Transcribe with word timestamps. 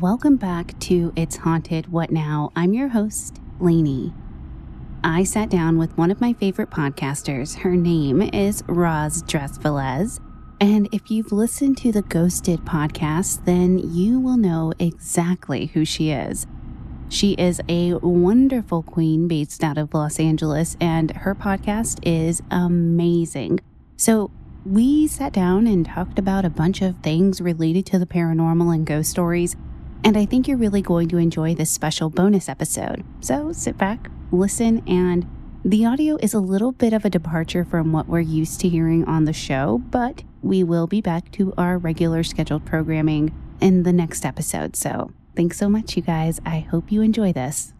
Welcome 0.00 0.36
back 0.36 0.78
to 0.80 1.12
It's 1.16 1.38
Haunted 1.38 1.90
What 1.90 2.12
Now? 2.12 2.52
I'm 2.54 2.72
your 2.72 2.86
host, 2.86 3.40
Lainey. 3.58 4.12
I 5.02 5.24
sat 5.24 5.50
down 5.50 5.76
with 5.76 5.98
one 5.98 6.12
of 6.12 6.20
my 6.20 6.34
favorite 6.34 6.70
podcasters. 6.70 7.56
Her 7.56 7.74
name 7.74 8.22
is 8.22 8.62
Roz 8.68 9.22
Dress 9.22 9.58
And 10.60 10.88
if 10.92 11.10
you've 11.10 11.32
listened 11.32 11.78
to 11.78 11.90
the 11.90 12.02
Ghosted 12.02 12.60
podcast, 12.60 13.44
then 13.44 13.80
you 13.80 14.20
will 14.20 14.36
know 14.36 14.72
exactly 14.78 15.66
who 15.66 15.84
she 15.84 16.10
is. 16.12 16.46
She 17.08 17.32
is 17.32 17.60
a 17.68 17.94
wonderful 17.94 18.84
queen 18.84 19.26
based 19.26 19.64
out 19.64 19.78
of 19.78 19.92
Los 19.92 20.20
Angeles, 20.20 20.76
and 20.80 21.10
her 21.10 21.34
podcast 21.34 21.98
is 22.04 22.40
amazing. 22.52 23.58
So, 23.96 24.30
we 24.64 25.08
sat 25.08 25.32
down 25.32 25.66
and 25.66 25.84
talked 25.84 26.18
about 26.18 26.44
a 26.44 26.50
bunch 26.50 26.82
of 26.82 26.98
things 26.98 27.40
related 27.40 27.86
to 27.86 27.98
the 27.98 28.06
paranormal 28.06 28.72
and 28.74 28.86
ghost 28.86 29.10
stories, 29.10 29.56
and 30.08 30.16
I 30.16 30.24
think 30.24 30.48
you're 30.48 30.56
really 30.56 30.80
going 30.80 31.10
to 31.10 31.18
enjoy 31.18 31.54
this 31.54 31.70
special 31.70 32.08
bonus 32.08 32.48
episode. 32.48 33.04
So 33.20 33.52
sit 33.52 33.76
back, 33.76 34.08
listen, 34.32 34.82
and 34.88 35.28
the 35.66 35.84
audio 35.84 36.16
is 36.22 36.32
a 36.32 36.40
little 36.40 36.72
bit 36.72 36.94
of 36.94 37.04
a 37.04 37.10
departure 37.10 37.62
from 37.62 37.92
what 37.92 38.08
we're 38.08 38.20
used 38.20 38.58
to 38.60 38.70
hearing 38.70 39.04
on 39.04 39.26
the 39.26 39.34
show, 39.34 39.82
but 39.90 40.22
we 40.40 40.64
will 40.64 40.86
be 40.86 41.02
back 41.02 41.30
to 41.32 41.52
our 41.58 41.76
regular 41.76 42.22
scheduled 42.22 42.64
programming 42.64 43.34
in 43.60 43.82
the 43.82 43.92
next 43.92 44.24
episode. 44.24 44.76
So 44.76 45.10
thanks 45.36 45.58
so 45.58 45.68
much, 45.68 45.94
you 45.94 46.02
guys. 46.02 46.40
I 46.46 46.60
hope 46.60 46.90
you 46.90 47.02
enjoy 47.02 47.34
this. 47.34 47.74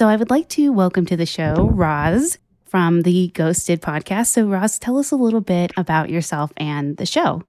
So 0.00 0.08
I 0.08 0.16
would 0.16 0.30
like 0.30 0.48
to 0.56 0.72
welcome 0.72 1.04
to 1.04 1.14
the 1.14 1.26
show 1.26 1.68
Roz 1.74 2.38
from 2.64 3.02
the 3.02 3.28
Ghosted 3.34 3.82
podcast. 3.82 4.28
So, 4.28 4.46
Roz, 4.46 4.78
tell 4.78 4.96
us 4.96 5.10
a 5.10 5.16
little 5.16 5.42
bit 5.42 5.72
about 5.76 6.08
yourself 6.08 6.54
and 6.56 6.96
the 6.96 7.04
show. 7.04 7.42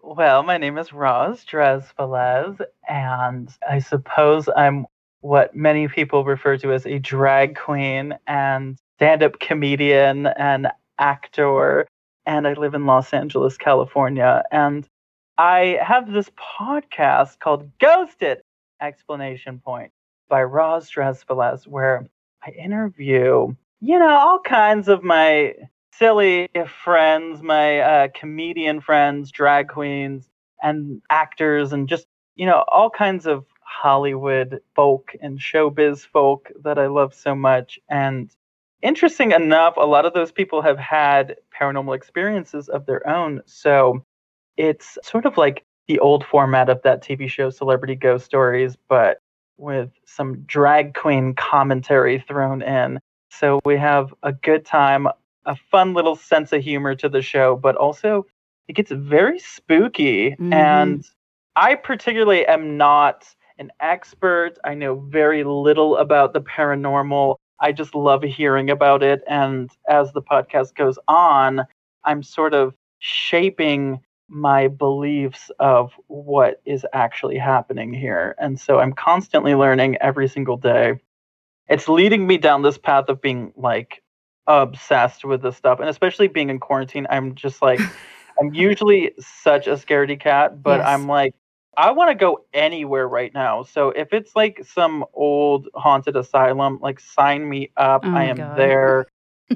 Well, 0.00 0.42
my 0.42 0.56
name 0.56 0.78
is 0.78 0.94
Roz 0.94 1.44
Drezfalez, 1.44 2.62
and 2.88 3.50
I 3.68 3.80
suppose 3.80 4.48
I'm 4.56 4.86
what 5.20 5.54
many 5.54 5.86
people 5.86 6.24
refer 6.24 6.56
to 6.56 6.72
as 6.72 6.86
a 6.86 6.98
drag 6.98 7.56
queen 7.56 8.14
and 8.26 8.78
stand 8.96 9.22
up 9.22 9.38
comedian 9.38 10.28
and 10.28 10.68
actor. 10.98 11.86
And 12.24 12.48
I 12.48 12.54
live 12.54 12.72
in 12.72 12.86
Los 12.86 13.12
Angeles, 13.12 13.58
California. 13.58 14.44
And 14.50 14.88
I 15.36 15.78
have 15.86 16.10
this 16.10 16.30
podcast 16.30 17.38
called 17.38 17.70
Ghosted! 17.78 18.40
Exclamation 18.80 19.60
point 19.62 19.92
by 20.32 20.42
Roz 20.42 20.90
Drezfalez, 20.90 21.66
where 21.66 22.06
I 22.42 22.52
interview, 22.52 23.54
you 23.82 23.98
know, 23.98 24.08
all 24.08 24.38
kinds 24.40 24.88
of 24.88 25.04
my 25.04 25.54
silly 25.92 26.48
friends, 26.82 27.42
my 27.42 27.80
uh, 27.80 28.08
comedian 28.14 28.80
friends, 28.80 29.30
drag 29.30 29.68
queens, 29.68 30.30
and 30.62 31.02
actors, 31.10 31.74
and 31.74 31.86
just, 31.86 32.06
you 32.34 32.46
know, 32.46 32.64
all 32.68 32.88
kinds 32.88 33.26
of 33.26 33.44
Hollywood 33.60 34.62
folk 34.74 35.14
and 35.20 35.38
showbiz 35.38 36.06
folk 36.06 36.50
that 36.64 36.78
I 36.78 36.86
love 36.86 37.12
so 37.12 37.34
much. 37.34 37.78
And 37.90 38.34
interesting 38.80 39.32
enough, 39.32 39.74
a 39.76 39.84
lot 39.84 40.06
of 40.06 40.14
those 40.14 40.32
people 40.32 40.62
have 40.62 40.78
had 40.78 41.36
paranormal 41.60 41.94
experiences 41.94 42.70
of 42.70 42.86
their 42.86 43.06
own. 43.06 43.42
So 43.44 44.02
it's 44.56 44.96
sort 45.02 45.26
of 45.26 45.36
like 45.36 45.66
the 45.88 45.98
old 45.98 46.24
format 46.24 46.70
of 46.70 46.80
that 46.84 47.02
TV 47.02 47.28
show, 47.28 47.50
Celebrity 47.50 47.96
Ghost 47.96 48.24
Stories, 48.24 48.78
but 48.88 49.18
with 49.58 49.90
some 50.06 50.40
drag 50.42 50.94
queen 50.94 51.34
commentary 51.34 52.24
thrown 52.26 52.62
in. 52.62 52.98
So 53.30 53.60
we 53.64 53.76
have 53.76 54.12
a 54.22 54.32
good 54.32 54.64
time, 54.64 55.08
a 55.46 55.56
fun 55.70 55.94
little 55.94 56.16
sense 56.16 56.52
of 56.52 56.62
humor 56.62 56.94
to 56.96 57.08
the 57.08 57.22
show, 57.22 57.56
but 57.56 57.76
also 57.76 58.26
it 58.68 58.74
gets 58.74 58.90
very 58.90 59.38
spooky. 59.38 60.30
Mm-hmm. 60.32 60.52
And 60.52 61.04
I 61.56 61.74
particularly 61.74 62.46
am 62.46 62.76
not 62.76 63.26
an 63.58 63.70
expert. 63.80 64.54
I 64.64 64.74
know 64.74 64.96
very 65.08 65.44
little 65.44 65.96
about 65.96 66.32
the 66.32 66.40
paranormal. 66.40 67.36
I 67.60 67.72
just 67.72 67.94
love 67.94 68.22
hearing 68.22 68.70
about 68.70 69.02
it. 69.02 69.22
And 69.28 69.70
as 69.88 70.12
the 70.12 70.22
podcast 70.22 70.74
goes 70.74 70.98
on, 71.08 71.64
I'm 72.04 72.22
sort 72.22 72.54
of 72.54 72.74
shaping 72.98 74.00
my 74.32 74.66
beliefs 74.66 75.50
of 75.58 75.92
what 76.06 76.60
is 76.64 76.86
actually 76.92 77.36
happening 77.36 77.92
here. 77.92 78.34
And 78.38 78.58
so 78.58 78.78
I'm 78.78 78.94
constantly 78.94 79.54
learning 79.54 79.98
every 80.00 80.26
single 80.26 80.56
day. 80.56 80.94
It's 81.68 81.88
leading 81.88 82.26
me 82.26 82.38
down 82.38 82.62
this 82.62 82.78
path 82.78 83.08
of 83.08 83.20
being 83.20 83.52
like 83.56 84.02
obsessed 84.46 85.24
with 85.24 85.42
this 85.42 85.56
stuff. 85.56 85.80
And 85.80 85.88
especially 85.88 86.28
being 86.28 86.50
in 86.50 86.58
quarantine, 86.58 87.06
I'm 87.10 87.34
just 87.34 87.60
like, 87.60 87.80
I'm 88.40 88.54
usually 88.54 89.12
such 89.20 89.66
a 89.66 89.72
scaredy 89.72 90.18
cat, 90.18 90.62
but 90.62 90.78
yes. 90.78 90.88
I'm 90.88 91.06
like, 91.06 91.34
I 91.76 91.90
want 91.90 92.10
to 92.10 92.14
go 92.14 92.44
anywhere 92.52 93.08
right 93.08 93.32
now. 93.32 93.62
So 93.62 93.90
if 93.90 94.12
it's 94.12 94.34
like 94.34 94.64
some 94.64 95.04
old 95.12 95.68
haunted 95.74 96.16
asylum, 96.16 96.78
like 96.80 97.00
sign 97.00 97.48
me 97.48 97.70
up. 97.76 98.04
Oh 98.04 98.10
I 98.10 98.24
am 98.24 98.36
God. 98.36 98.58
there. 98.58 99.06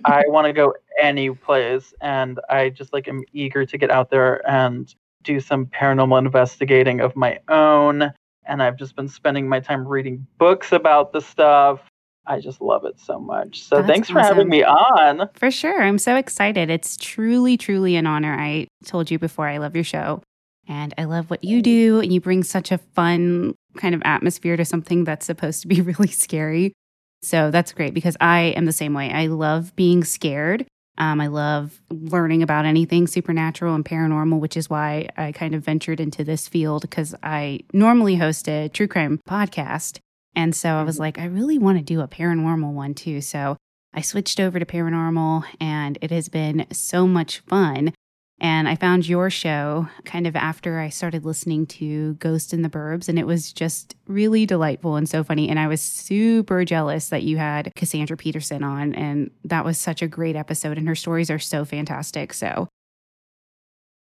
I 0.05 0.25
want 0.29 0.47
to 0.47 0.53
go 0.53 0.75
any 1.01 1.31
place, 1.31 1.95
and 2.01 2.41
I 2.49 2.71
just 2.71 2.93
like 2.93 3.09
am 3.09 3.23
eager 3.33 3.65
to 3.65 3.79
get 3.79 3.91
out 3.91 4.11
there 4.11 4.49
and 4.49 4.93
do 5.23 5.41
some 5.41 5.67
paranormal 5.67 6.19
investigating 6.19 7.01
of 7.01 7.17
my 7.17 7.39
own. 7.49 8.13
And 8.47 8.63
I've 8.63 8.77
just 8.77 8.95
been 8.95 9.09
spending 9.09 9.49
my 9.49 9.61
time 9.61 9.87
reading 9.87 10.27
books 10.39 10.73
about 10.73 11.13
the 11.13 11.21
stuff. 11.21 11.81
I 12.27 12.41
just 12.41 12.61
love 12.61 12.85
it 12.85 12.99
so 12.99 13.19
much. 13.19 13.63
So 13.63 13.77
That's 13.77 13.89
thanks 13.89 14.11
for 14.11 14.21
awesome. 14.21 14.37
having 14.37 14.49
me 14.49 14.65
on. 14.65 15.29
For 15.35 15.51
sure. 15.51 15.83
I'm 15.83 15.99
so 15.99 16.17
excited. 16.17 16.71
It's 16.71 16.97
truly, 16.97 17.57
truly 17.57 17.97
an 17.97 18.07
honor. 18.07 18.35
I 18.39 18.67
told 18.85 19.11
you 19.11 19.19
before 19.19 19.49
I 19.49 19.59
love 19.59 19.75
your 19.75 19.85
show 19.85 20.23
and 20.69 20.93
I 20.99 21.05
love 21.05 21.31
what 21.31 21.45
you 21.45 21.63
do. 21.63 22.01
And 22.01 22.13
you 22.13 22.21
bring 22.21 22.43
such 22.43 22.73
a 22.73 22.79
fun 22.79 23.55
kind 23.77 23.95
of 23.95 24.03
atmosphere 24.05 24.57
to 24.57 24.65
something 24.65 25.05
that's 25.05 25.27
supposed 25.27 25.63
to 25.63 25.69
be 25.69 25.81
really 25.83 26.09
scary. 26.09 26.73
So 27.23 27.51
that's 27.51 27.73
great 27.73 27.95
because 27.95 28.17
I 28.21 28.55
am 28.57 28.67
the 28.67 28.73
same 28.73 28.95
way. 28.95 29.11
I 29.11 29.27
love 29.27 29.75
being 29.77 30.05
scared. 30.05 30.67
Um, 30.99 31.21
I 31.21 31.27
love 31.27 31.81
learning 31.91 32.43
about 32.43 32.65
anything 32.65 33.07
supernatural 33.07 33.75
and 33.75 33.85
paranormal, 33.85 34.41
which 34.41 34.57
is 34.57 34.71
why 34.71 35.09
I 35.17 35.33
kind 35.33 35.55
of 35.55 35.65
ventured 35.65 36.01
into 36.01 36.25
this 36.25 36.49
field 36.49 36.83
because 36.83 37.15
I 37.23 37.61
normally 37.73 38.17
host 38.17 38.49
a 38.49 38.69
true 38.69 38.89
crime 38.89 39.21
podcast. 39.29 39.99
And 40.35 40.55
so 40.55 40.71
I 40.71 40.83
was 40.83 40.97
mm-hmm. 40.97 41.03
like, 41.03 41.19
I 41.19 41.27
really 41.27 41.59
want 41.59 41.79
to 41.79 41.85
do 41.85 42.01
a 42.01 42.09
paranormal 42.09 42.73
one 42.73 42.95
too. 42.95 43.21
So 43.21 43.57
I 43.93 44.01
switched 44.01 44.41
over 44.41 44.59
to 44.59 44.67
paranormal 44.67 45.45
and 45.61 45.99
it 46.01 46.11
has 46.11 46.29
been 46.29 46.67
so 46.73 47.07
much 47.07 47.41
fun. 47.41 47.93
And 48.39 48.69
I 48.69 48.77
found 48.77 49.09
your 49.09 49.31
show 49.31 49.89
kind 50.05 50.27
of 50.27 50.37
after 50.37 50.79
I 50.79 50.91
started 50.91 51.25
listening 51.25 51.67
to 51.67 52.15
Ghost 52.15 52.53
in 52.53 52.61
the 52.61 52.69
Burbs, 52.69 53.09
and 53.09 53.19
it 53.19 53.27
was 53.27 53.51
just 53.53 53.97
really 54.07 54.45
delightful 54.45 54.97
and 54.97 55.09
so 55.09 55.25
funny. 55.25 55.49
And 55.49 55.59
I 55.59 55.69
was 55.69 55.81
super 55.81 56.65
jealous 56.65 57.09
that 57.09 57.23
you 57.23 57.39
had 57.39 57.73
Cassandra 57.77 58.17
Peterson 58.17 58.63
on, 58.63 58.95
and 58.95 59.31
that 59.45 59.65
was 59.65 59.79
such 59.79 60.03
a 60.03 60.09
great 60.09 60.37
episode. 60.37 60.77
And 60.77 60.87
her 60.87 60.95
stories 60.95 61.31
are 61.31 61.39
so 61.39 61.65
fantastic. 61.65 62.35
So 62.35 62.69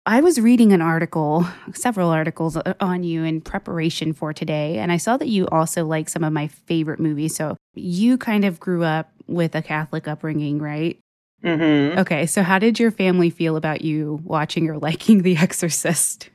I 0.06 0.22
was 0.22 0.40
reading 0.40 0.72
an 0.74 0.82
article, 0.82 1.46
several 1.74 2.10
articles 2.10 2.58
uh, 2.58 2.74
on 2.80 3.04
you 3.04 3.24
in 3.24 3.42
preparation 3.42 4.14
for 4.14 4.34
today, 4.34 4.78
and 4.78 4.92
I 4.92 4.98
saw 4.98 5.18
that 5.18 5.28
you 5.28 5.48
also 5.50 5.86
like 5.86 6.10
some 6.10 6.24
of 6.24 6.32
my 6.32 6.48
favorite 6.48 7.00
movies. 7.00 7.36
So 7.36 7.58
you 7.76 8.18
kind 8.18 8.46
of 8.46 8.60
grew 8.60 8.84
up 8.84 9.12
with 9.28 9.56
a 9.56 9.62
Catholic 9.62 10.08
upbringing, 10.08 10.60
right? 10.60 10.98
Mm-hmm. 11.44 12.00
Okay, 12.00 12.26
so 12.26 12.44
how 12.44 12.60
did 12.60 12.80
your 12.80 12.92
family 12.92 13.30
feel 13.30 13.56
about 13.56 13.82
you 13.82 14.20
watching 14.24 14.70
or 14.70 14.78
liking 14.78 15.24
The 15.24 15.38
Exorcist? 15.38 16.30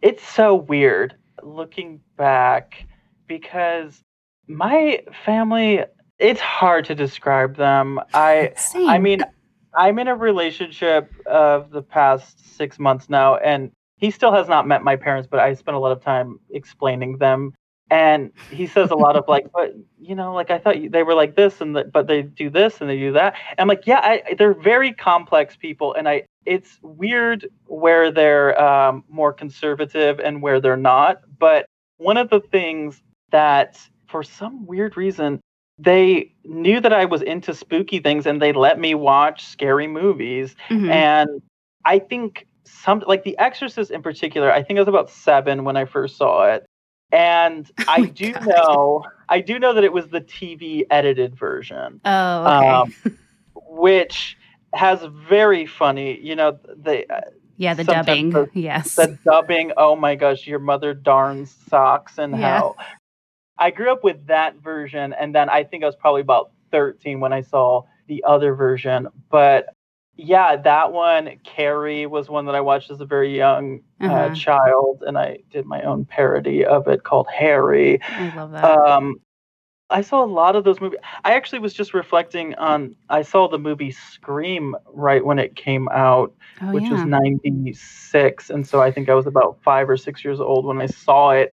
It's 0.00 0.26
so 0.26 0.54
weird 0.54 1.14
looking 1.42 2.00
back 2.16 2.86
because 3.26 4.02
my 4.48 5.00
family 5.24 5.84
it's 6.18 6.40
hard 6.40 6.84
to 6.86 6.94
describe 6.94 7.56
them. 7.56 8.00
I 8.14 8.52
Same. 8.56 8.88
I 8.88 8.98
mean 8.98 9.22
I'm 9.74 9.98
in 9.98 10.08
a 10.08 10.14
relationship 10.14 11.10
of 11.26 11.70
the 11.70 11.82
past 11.82 12.56
6 12.56 12.78
months 12.78 13.08
now 13.08 13.36
and 13.36 13.70
he 13.96 14.10
still 14.10 14.32
has 14.32 14.48
not 14.48 14.66
met 14.66 14.82
my 14.82 14.96
parents 14.96 15.28
but 15.30 15.40
I 15.40 15.54
spent 15.54 15.76
a 15.76 15.80
lot 15.80 15.92
of 15.92 16.02
time 16.02 16.38
explaining 16.50 17.18
them 17.18 17.54
and 17.90 18.32
he 18.50 18.66
says 18.66 18.90
a 18.90 18.94
lot 18.94 19.16
of 19.16 19.24
like 19.28 19.46
but 19.52 19.74
you 20.00 20.14
know 20.14 20.32
like 20.32 20.50
i 20.50 20.58
thought 20.58 20.76
they 20.90 21.02
were 21.02 21.14
like 21.14 21.36
this 21.36 21.60
and 21.60 21.76
the, 21.76 21.84
but 21.84 22.06
they 22.06 22.22
do 22.22 22.48
this 22.48 22.80
and 22.80 22.88
they 22.88 22.98
do 22.98 23.12
that 23.12 23.34
and 23.50 23.60
i'm 23.60 23.68
like 23.68 23.86
yeah 23.86 24.00
I, 24.02 24.34
they're 24.34 24.54
very 24.54 24.92
complex 24.92 25.56
people 25.56 25.94
and 25.94 26.08
i 26.08 26.24
it's 26.44 26.78
weird 26.82 27.48
where 27.66 28.10
they're 28.10 28.60
um, 28.60 29.04
more 29.08 29.32
conservative 29.32 30.18
and 30.18 30.42
where 30.42 30.60
they're 30.60 30.76
not 30.76 31.22
but 31.38 31.66
one 31.98 32.16
of 32.16 32.30
the 32.30 32.40
things 32.40 33.02
that 33.30 33.78
for 34.08 34.22
some 34.22 34.66
weird 34.66 34.96
reason 34.96 35.40
they 35.78 36.32
knew 36.44 36.80
that 36.80 36.92
i 36.92 37.04
was 37.04 37.22
into 37.22 37.54
spooky 37.54 37.98
things 37.98 38.26
and 38.26 38.40
they 38.40 38.52
let 38.52 38.78
me 38.78 38.94
watch 38.94 39.44
scary 39.44 39.86
movies 39.86 40.56
mm-hmm. 40.70 40.90
and 40.90 41.42
i 41.84 41.98
think 41.98 42.46
some 42.64 43.02
like 43.06 43.24
The 43.24 43.38
Exorcist 43.38 43.90
in 43.90 44.02
particular. 44.02 44.52
I 44.52 44.62
think 44.62 44.78
I 44.78 44.80
was 44.80 44.88
about 44.88 45.10
seven 45.10 45.64
when 45.64 45.76
I 45.76 45.84
first 45.84 46.16
saw 46.16 46.44
it, 46.44 46.64
and 47.12 47.70
Oh 47.80 47.84
I 47.88 48.06
do 48.06 48.32
God. 48.32 48.46
know 48.46 49.04
I 49.28 49.40
do 49.40 49.58
know 49.58 49.72
that 49.74 49.84
it 49.84 49.92
was 49.92 50.08
the 50.08 50.20
TV 50.20 50.84
edited 50.90 51.34
version, 51.36 52.00
Oh, 52.04 52.44
okay. 52.56 52.68
um, 52.68 52.94
which 53.68 54.36
has 54.74 55.02
very 55.28 55.66
funny. 55.66 56.18
You 56.20 56.36
know, 56.36 56.58
the 56.76 57.10
uh, 57.12 57.20
yeah, 57.56 57.74
the 57.74 57.84
dubbing. 57.84 58.30
the- 58.30 58.50
yes. 58.54 58.94
the 58.96 59.18
dubbing. 59.24 59.72
Oh 59.76 59.96
my 59.96 60.14
gosh, 60.16 60.46
your 60.46 60.58
mother 60.58 60.94
darns 60.94 61.54
socks 61.68 62.18
and 62.18 62.32
Yeah. 62.38 62.58
how. 62.58 62.76
I 63.58 63.70
grew 63.70 63.92
up 63.92 64.02
with 64.02 64.26
that 64.26 64.56
version, 64.56 65.12
and 65.12 65.34
then 65.34 65.48
I 65.48 65.62
think 65.64 65.82
I 65.84 65.86
was 65.86 65.94
probably 65.96 66.22
about 66.22 66.50
13 66.72 67.20
when 67.20 67.32
I 67.32 67.42
saw 67.42 67.84
the 68.08 68.24
other 68.26 68.54
version. 68.54 69.06
But 69.30 69.66
yeah, 70.16 70.56
that 70.56 70.92
one, 70.92 71.38
Carrie, 71.44 72.06
was 72.06 72.28
one 72.28 72.46
that 72.46 72.54
I 72.54 72.60
watched 72.60 72.90
as 72.90 73.00
a 73.00 73.06
very 73.06 73.36
young 73.36 73.80
uh, 74.06 74.28
Uh-huh. 74.28 74.30
child, 74.30 75.02
and 75.06 75.16
I 75.18 75.38
did 75.50 75.66
my 75.66 75.82
own 75.82 76.04
parody 76.04 76.64
of 76.64 76.88
it 76.88 77.02
called 77.04 77.28
Harry. 77.34 78.00
I 78.08 78.28
love 78.28 78.52
that. 78.52 78.66
Um, 78.66 79.16
I 79.90 80.00
saw 80.02 80.24
a 80.24 80.26
lot 80.26 80.56
of 80.56 80.64
those 80.64 80.80
movies. 80.80 80.98
I 81.24 81.34
actually 81.34 81.58
was 81.60 81.72
just 81.74 81.94
reflecting 81.94 82.54
on. 82.56 82.96
I 83.08 83.22
saw 83.22 83.48
the 83.48 83.58
movie 83.58 83.90
Scream 83.90 84.76
right 84.92 85.24
when 85.24 85.38
it 85.38 85.56
came 85.56 85.88
out, 85.90 86.34
oh, 86.60 86.72
which 86.72 86.90
yeah. 86.90 86.90
was 86.90 87.04
96 87.04 88.50
and 88.50 88.66
so 88.66 88.80
i 88.80 88.90
think 88.90 89.08
i 89.08 89.14
was 89.14 89.26
about 89.26 89.58
five 89.62 89.88
or 89.88 89.96
six 89.96 90.24
years 90.24 90.40
old 90.40 90.64
when 90.66 90.80
i 90.80 90.86
saw 90.86 91.30
it 91.30 91.52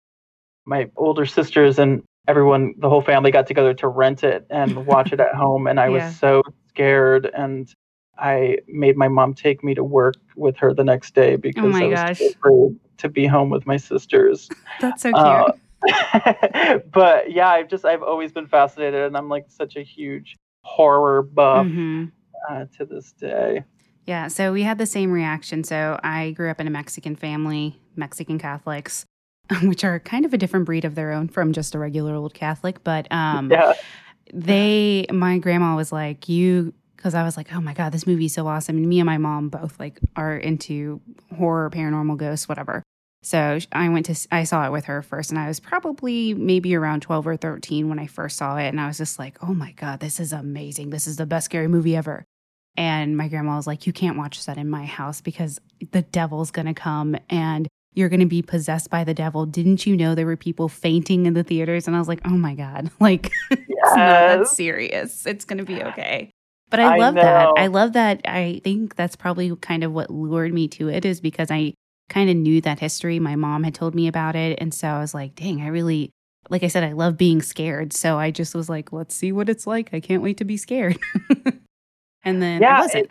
my 0.66 0.90
older 0.96 1.26
sisters 1.26 1.78
and 1.78 2.02
everyone 2.28 2.74
the 2.78 2.88
whole 2.88 3.02
family 3.02 3.30
got 3.30 3.46
together 3.46 3.74
to 3.74 3.88
rent 3.88 4.24
it 4.24 4.46
and 4.50 4.86
watch 4.86 5.12
it 5.12 5.20
at 5.20 5.34
home 5.34 5.66
and 5.66 5.80
i 5.80 5.88
Yeah. 5.88 6.12
was 6.12 6.18
so 6.18 6.42
scared 6.68 7.26
and 7.34 7.74
i 8.18 8.56
made 8.68 8.96
my 8.96 9.08
mom 9.08 9.34
take 9.34 9.62
me 9.64 9.74
to 9.74 9.84
work 9.84 10.14
with 10.36 10.56
her 10.56 10.72
the 10.74 10.84
next 10.84 11.14
day 11.14 11.36
because 11.36 11.74
Oh 11.74 11.78
i 11.78 11.86
was 11.86 12.00
gosh. 12.00 12.20
afraid 12.20 12.76
to 12.98 13.08
be 13.08 13.26
home 13.26 13.50
with 13.50 13.66
my 13.66 13.76
sisters 13.76 14.48
That's 14.80 15.02
so 15.02 15.12
cute. 15.12 15.24
uh, 15.24 16.78
but 16.92 17.30
yeah 17.32 17.48
i've 17.48 17.68
just 17.68 17.84
i've 17.84 18.02
always 18.02 18.32
been 18.32 18.46
fascinated 18.46 19.02
and 19.02 19.16
i'm 19.16 19.28
like 19.28 19.46
such 19.48 19.76
a 19.76 19.82
huge 19.82 20.36
horror 20.64 21.22
buff 21.22 21.66
Mhm. 21.66 22.10
uh, 22.50 22.64
to 22.76 22.84
this 22.84 23.12
day 23.12 23.64
Yeah, 24.06 24.28
so 24.28 24.52
we 24.52 24.62
had 24.62 24.78
the 24.78 24.86
same 24.86 25.12
reaction. 25.12 25.64
So 25.64 26.00
I 26.02 26.30
grew 26.30 26.50
up 26.50 26.60
in 26.60 26.66
a 26.66 26.70
Mexican 26.70 27.14
family, 27.14 27.78
Mexican 27.94 28.38
Catholics, 28.38 29.04
which 29.64 29.84
are 29.84 30.00
kind 30.00 30.24
of 30.24 30.32
a 30.32 30.38
different 30.38 30.64
breed 30.64 30.86
of 30.86 30.94
their 30.94 31.12
own 31.12 31.28
from 31.28 31.52
just 31.52 31.74
a 31.74 31.78
regular 31.78 32.14
old 32.14 32.32
Catholic. 32.32 32.82
But 32.84 33.06
um, 33.12 33.50
yeah 33.50 33.74
they, 34.32 35.04
my 35.12 35.36
grandma 35.38 35.76
was 35.76 35.92
like, 35.92 36.26
you, 36.28 36.72
because 36.98 37.14
I 37.14 37.22
was 37.22 37.36
like, 37.36 37.52
oh 37.54 37.60
my 37.60 37.72
God, 37.72 37.92
this 37.92 38.06
movie's 38.06 38.34
so 38.34 38.46
awesome. 38.48 38.76
And 38.76 38.88
me 38.88 38.98
and 38.98 39.06
my 39.06 39.18
mom 39.18 39.48
both 39.48 39.78
like 39.78 40.00
are 40.16 40.36
into 40.36 41.00
horror, 41.36 41.70
paranormal 41.70 42.16
ghosts, 42.16 42.48
whatever. 42.48 42.82
So 43.22 43.58
I 43.72 43.88
went 43.88 44.06
to, 44.06 44.28
I 44.30 44.44
saw 44.44 44.66
it 44.66 44.72
with 44.72 44.84
her 44.84 45.02
first, 45.02 45.30
and 45.30 45.38
I 45.38 45.48
was 45.48 45.60
probably 45.60 46.34
maybe 46.34 46.74
around 46.74 47.02
12 47.02 47.26
or 47.26 47.36
13 47.36 47.88
when 47.88 47.98
I 47.98 48.06
first 48.06 48.36
saw 48.36 48.56
it. 48.56 48.68
And 48.68 48.80
I 48.80 48.86
was 48.86 48.98
just 48.98 49.18
like, 49.18 49.38
oh 49.42 49.54
my 49.54 49.72
God, 49.72 50.00
this 50.00 50.20
is 50.20 50.32
amazing. 50.32 50.90
This 50.90 51.06
is 51.06 51.16
the 51.16 51.26
best 51.26 51.46
scary 51.46 51.68
movie 51.68 51.96
ever. 51.96 52.24
And 52.76 53.16
my 53.16 53.26
grandma 53.26 53.56
was 53.56 53.66
like, 53.66 53.86
You 53.86 53.92
can't 53.92 54.16
watch 54.16 54.44
that 54.46 54.56
in 54.56 54.70
my 54.70 54.84
house 54.84 55.20
because 55.20 55.60
the 55.90 56.02
devil's 56.02 56.52
going 56.52 56.66
to 56.66 56.74
come 56.74 57.16
and 57.28 57.66
you're 57.94 58.08
going 58.08 58.20
to 58.20 58.26
be 58.26 58.42
possessed 58.42 58.88
by 58.88 59.02
the 59.02 59.14
devil. 59.14 59.46
Didn't 59.46 59.84
you 59.84 59.96
know 59.96 60.14
there 60.14 60.26
were 60.26 60.36
people 60.36 60.68
fainting 60.68 61.26
in 61.26 61.34
the 61.34 61.42
theaters? 61.42 61.88
And 61.88 61.96
I 61.96 61.98
was 61.98 62.06
like, 62.06 62.20
Oh 62.24 62.36
my 62.36 62.54
God, 62.54 62.92
like, 63.00 63.32
it's 63.50 63.66
not 63.96 63.96
that 63.96 64.46
serious. 64.46 65.26
It's 65.26 65.44
going 65.44 65.58
to 65.58 65.64
be 65.64 65.82
okay. 65.82 66.30
But 66.70 66.80
I 66.80 66.94
I 66.94 66.98
love 66.98 67.14
that. 67.14 67.48
I 67.56 67.66
love 67.68 67.92
that. 67.94 68.20
I 68.26 68.60
think 68.62 68.94
that's 68.96 69.16
probably 69.16 69.54
kind 69.56 69.84
of 69.84 69.92
what 69.92 70.10
lured 70.10 70.52
me 70.52 70.68
to 70.68 70.88
it 70.88 71.04
is 71.04 71.20
because 71.20 71.50
I 71.50 71.74
kind 72.08 72.30
of 72.30 72.36
knew 72.36 72.60
that 72.62 72.78
history. 72.78 73.18
My 73.18 73.36
mom 73.36 73.64
had 73.64 73.74
told 73.74 73.94
me 73.94 74.08
about 74.08 74.36
it. 74.36 74.58
And 74.60 74.72
so 74.72 74.88
I 74.88 75.00
was 75.00 75.14
like, 75.14 75.34
dang, 75.34 75.60
I 75.62 75.68
really, 75.68 76.10
like 76.50 76.62
I 76.62 76.68
said, 76.68 76.84
I 76.84 76.92
love 76.92 77.16
being 77.16 77.42
scared. 77.42 77.92
So 77.92 78.18
I 78.18 78.30
just 78.30 78.54
was 78.54 78.68
like, 78.68 78.92
let's 78.92 79.14
see 79.14 79.32
what 79.32 79.48
it's 79.48 79.66
like. 79.66 79.90
I 79.92 80.00
can't 80.00 80.22
wait 80.22 80.38
to 80.38 80.44
be 80.44 80.56
scared. 80.56 80.98
and 82.24 82.42
then 82.42 82.62
Yeah, 82.62 82.76
I 82.76 82.80
wasn't. 82.80 83.10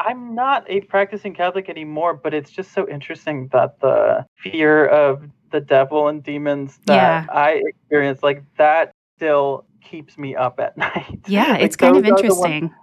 I'm 0.00 0.34
not 0.34 0.64
a 0.68 0.80
practicing 0.82 1.34
Catholic 1.34 1.68
anymore, 1.68 2.14
but 2.14 2.32
it's 2.32 2.50
just 2.50 2.72
so 2.72 2.88
interesting 2.88 3.48
that 3.48 3.80
the 3.80 4.24
fear 4.36 4.86
of 4.86 5.28
the 5.50 5.60
devil 5.60 6.06
and 6.06 6.22
demons 6.22 6.78
that 6.86 6.94
Yeah. 6.94 7.26
I 7.32 7.62
experience, 7.66 8.22
like 8.22 8.44
that, 8.58 8.92
still 9.16 9.64
keeps 9.82 10.16
me 10.18 10.34
up 10.36 10.58
at 10.60 10.76
night. 10.76 11.20
Yeah, 11.26 11.52
Like, 11.52 11.62
it's 11.62 11.76
kind 11.76 11.96
of 11.96 12.02
those 12.04 12.12
are 12.12 12.28
the 12.28 12.34
ones- 12.34 12.44
interesting. 12.46 12.74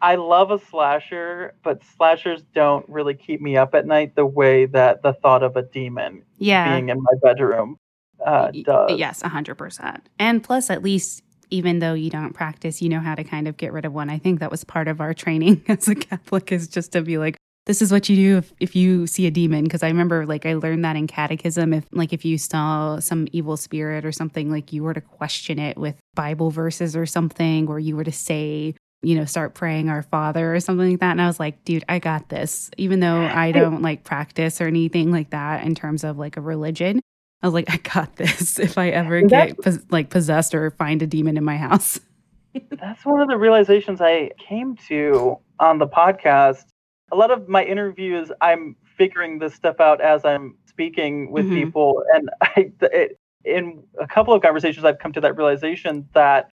I 0.00 0.16
love 0.16 0.50
a 0.50 0.58
slasher, 0.58 1.54
but 1.62 1.82
slashers 1.96 2.42
don't 2.54 2.86
really 2.90 3.14
keep 3.14 3.40
me 3.40 3.56
up 3.56 3.74
at 3.74 3.86
night 3.86 4.14
the 4.16 4.26
way 4.26 4.66
that 4.66 5.02
the 5.02 5.14
thought 5.14 5.42
of 5.42 5.56
a 5.56 5.62
demon 5.62 6.24
Yeah. 6.36 6.74
being 6.74 6.90
in 6.90 6.98
my 7.02 7.12
bedroom 7.22 7.78
uh, 8.24 8.50
does. 8.50 8.98
Yes, 8.98 9.22
100%. 9.22 10.00
And 10.18 10.42
plus, 10.44 10.68
at 10.68 10.82
least, 10.82 11.22
even 11.48 11.78
though 11.78 11.94
you 11.94 12.10
don't 12.10 12.34
practice, 12.34 12.82
you 12.82 12.90
know 12.90 13.00
how 13.00 13.14
to 13.14 13.24
kind 13.24 13.48
of 13.48 13.56
get 13.56 13.72
rid 13.72 13.86
of 13.86 13.94
one. 13.94 14.10
I 14.10 14.18
think 14.18 14.40
that 14.40 14.50
was 14.50 14.62
part 14.62 14.88
of 14.88 15.00
our 15.00 15.14
training 15.24 15.62
as 15.68 15.88
a 15.88 15.94
Catholic 15.94 16.52
is 16.52 16.68
just 16.68 16.92
to 16.92 17.00
be 17.00 17.16
like, 17.16 17.36
this 17.66 17.80
is 17.80 17.90
what 17.90 18.06
you 18.10 18.16
do 18.16 18.36
if, 18.38 18.52
if 18.60 18.76
you 18.76 19.06
see 19.06 19.26
a 19.26 19.30
demon. 19.30 19.64
Because 19.64 19.82
I 19.82 19.88
remember, 19.88 20.26
like, 20.26 20.44
I 20.44 20.52
learned 20.52 20.84
that 20.84 20.96
in 20.96 21.06
catechism. 21.06 21.72
If, 21.72 21.86
like, 21.92 22.12
if 22.12 22.26
you 22.26 22.36
saw 22.36 22.98
some 22.98 23.26
evil 23.32 23.56
spirit 23.56 24.04
or 24.04 24.12
something, 24.12 24.50
like, 24.50 24.70
you 24.70 24.82
were 24.82 24.92
to 24.92 25.00
question 25.00 25.58
it 25.58 25.78
with 25.78 25.96
Bible 26.14 26.50
verses 26.50 26.96
or 26.96 27.06
something, 27.06 27.68
or 27.68 27.78
you 27.78 27.96
were 27.96 28.04
to 28.04 28.12
say, 28.12 28.74
you 29.02 29.14
know, 29.16 29.24
start 29.24 29.54
praying 29.54 29.88
our 29.90 30.02
Father 30.02 30.54
or 30.54 30.60
something 30.60 30.90
like 30.92 31.00
that. 31.00 31.10
And 31.12 31.20
I 31.22 31.26
was 31.26 31.38
like, 31.38 31.62
dude, 31.64 31.84
I 31.88 31.98
got 31.98 32.28
this. 32.30 32.70
Even 32.78 33.00
though 33.00 33.22
I 33.26 33.52
don't 33.52 33.82
like 33.82 34.02
practice 34.04 34.60
or 34.60 34.66
anything 34.66 35.10
like 35.12 35.30
that 35.30 35.64
in 35.64 35.74
terms 35.74 36.04
of 36.04 36.16
like 36.18 36.36
a 36.36 36.40
religion, 36.40 37.00
I 37.42 37.46
was 37.46 37.52
like, 37.54 37.70
I 37.70 37.76
got 37.76 38.16
this 38.16 38.58
if 38.58 38.78
I 38.78 38.88
ever 38.90 39.20
get 39.22 39.60
pos- 39.60 39.84
like 39.90 40.08
possessed 40.08 40.54
or 40.54 40.70
find 40.70 41.02
a 41.02 41.06
demon 41.06 41.36
in 41.36 41.44
my 41.44 41.56
house. 41.58 42.00
That's 42.70 43.04
one 43.04 43.20
of 43.20 43.28
the 43.28 43.36
realizations 43.36 44.00
I 44.00 44.30
came 44.38 44.76
to 44.88 45.36
on 45.60 45.78
the 45.78 45.88
podcast. 45.88 46.64
A 47.12 47.16
lot 47.16 47.30
of 47.30 47.48
my 47.48 47.62
interviews, 47.64 48.30
I'm 48.40 48.76
figuring 48.96 49.38
this 49.40 49.54
stuff 49.54 49.80
out 49.80 50.00
as 50.00 50.24
I'm 50.24 50.56
speaking 50.66 51.30
with 51.30 51.46
Mhm. 51.46 51.54
people, 51.54 52.02
and 52.14 52.30
I, 52.40 52.72
it, 52.80 53.18
in 53.44 53.82
a 54.00 54.06
couple 54.06 54.34
of 54.34 54.42
conversations, 54.42 54.84
I've 54.84 54.98
come 54.98 55.12
to 55.12 55.20
that 55.22 55.36
realization 55.36 56.08
that 56.14 56.50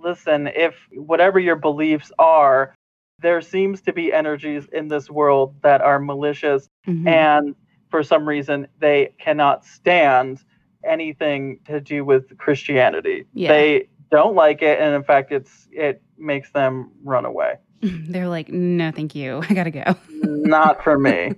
listen, 0.00 0.48
if 0.48 0.74
whatever 0.92 1.38
your 1.38 1.56
beliefs 1.56 2.10
are, 2.18 2.74
there 3.20 3.40
seems 3.40 3.80
to 3.82 3.92
be 3.92 4.12
energies 4.12 4.66
in 4.72 4.88
this 4.88 5.08
world 5.08 5.54
that 5.62 5.80
are 5.80 6.00
malicious 6.00 6.66
Mhm. 6.88 7.06
and 7.08 7.54
for 7.90 8.02
some 8.02 8.26
reason 8.28 8.66
they 8.80 9.12
cannot 9.20 9.64
stand 9.64 10.42
anything 10.84 11.60
to 11.66 11.80
do 11.80 12.04
with 12.04 12.36
Christianity. 12.38 13.26
Yeah. 13.34 13.48
They 13.52 13.88
don't 14.10 14.34
like 14.34 14.60
it 14.62 14.80
and 14.80 14.94
in 14.94 15.04
fact 15.04 15.30
it's 15.30 15.68
it 15.70 16.02
makes 16.18 16.50
them 16.50 16.90
run 17.04 17.24
away. 17.24 17.54
They're 17.82 18.28
like, 18.28 18.48
no, 18.48 18.90
thank 18.90 19.14
you. 19.14 19.40
I 19.48 19.54
gotta 19.54 19.70
go. 19.70 19.84
Not 20.10 20.82
for 20.82 20.98
me. 20.98 21.32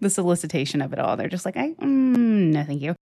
the 0.00 0.08
solicitation 0.08 0.80
of 0.80 0.94
it 0.94 0.98
all. 0.98 1.16
They're 1.18 1.28
just 1.28 1.44
like, 1.44 1.58
I 1.58 1.72
mm, 1.72 2.52
no, 2.52 2.64
thank 2.64 2.80
you. 2.80 2.94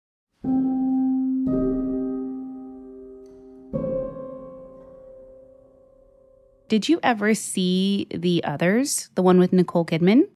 Did 6.68 6.88
you 6.88 7.00
ever 7.02 7.34
see 7.34 8.06
the 8.10 8.44
others? 8.44 9.10
The 9.14 9.22
one 9.22 9.38
with 9.38 9.52
Nicole 9.52 9.86
Kidman? 9.86 10.28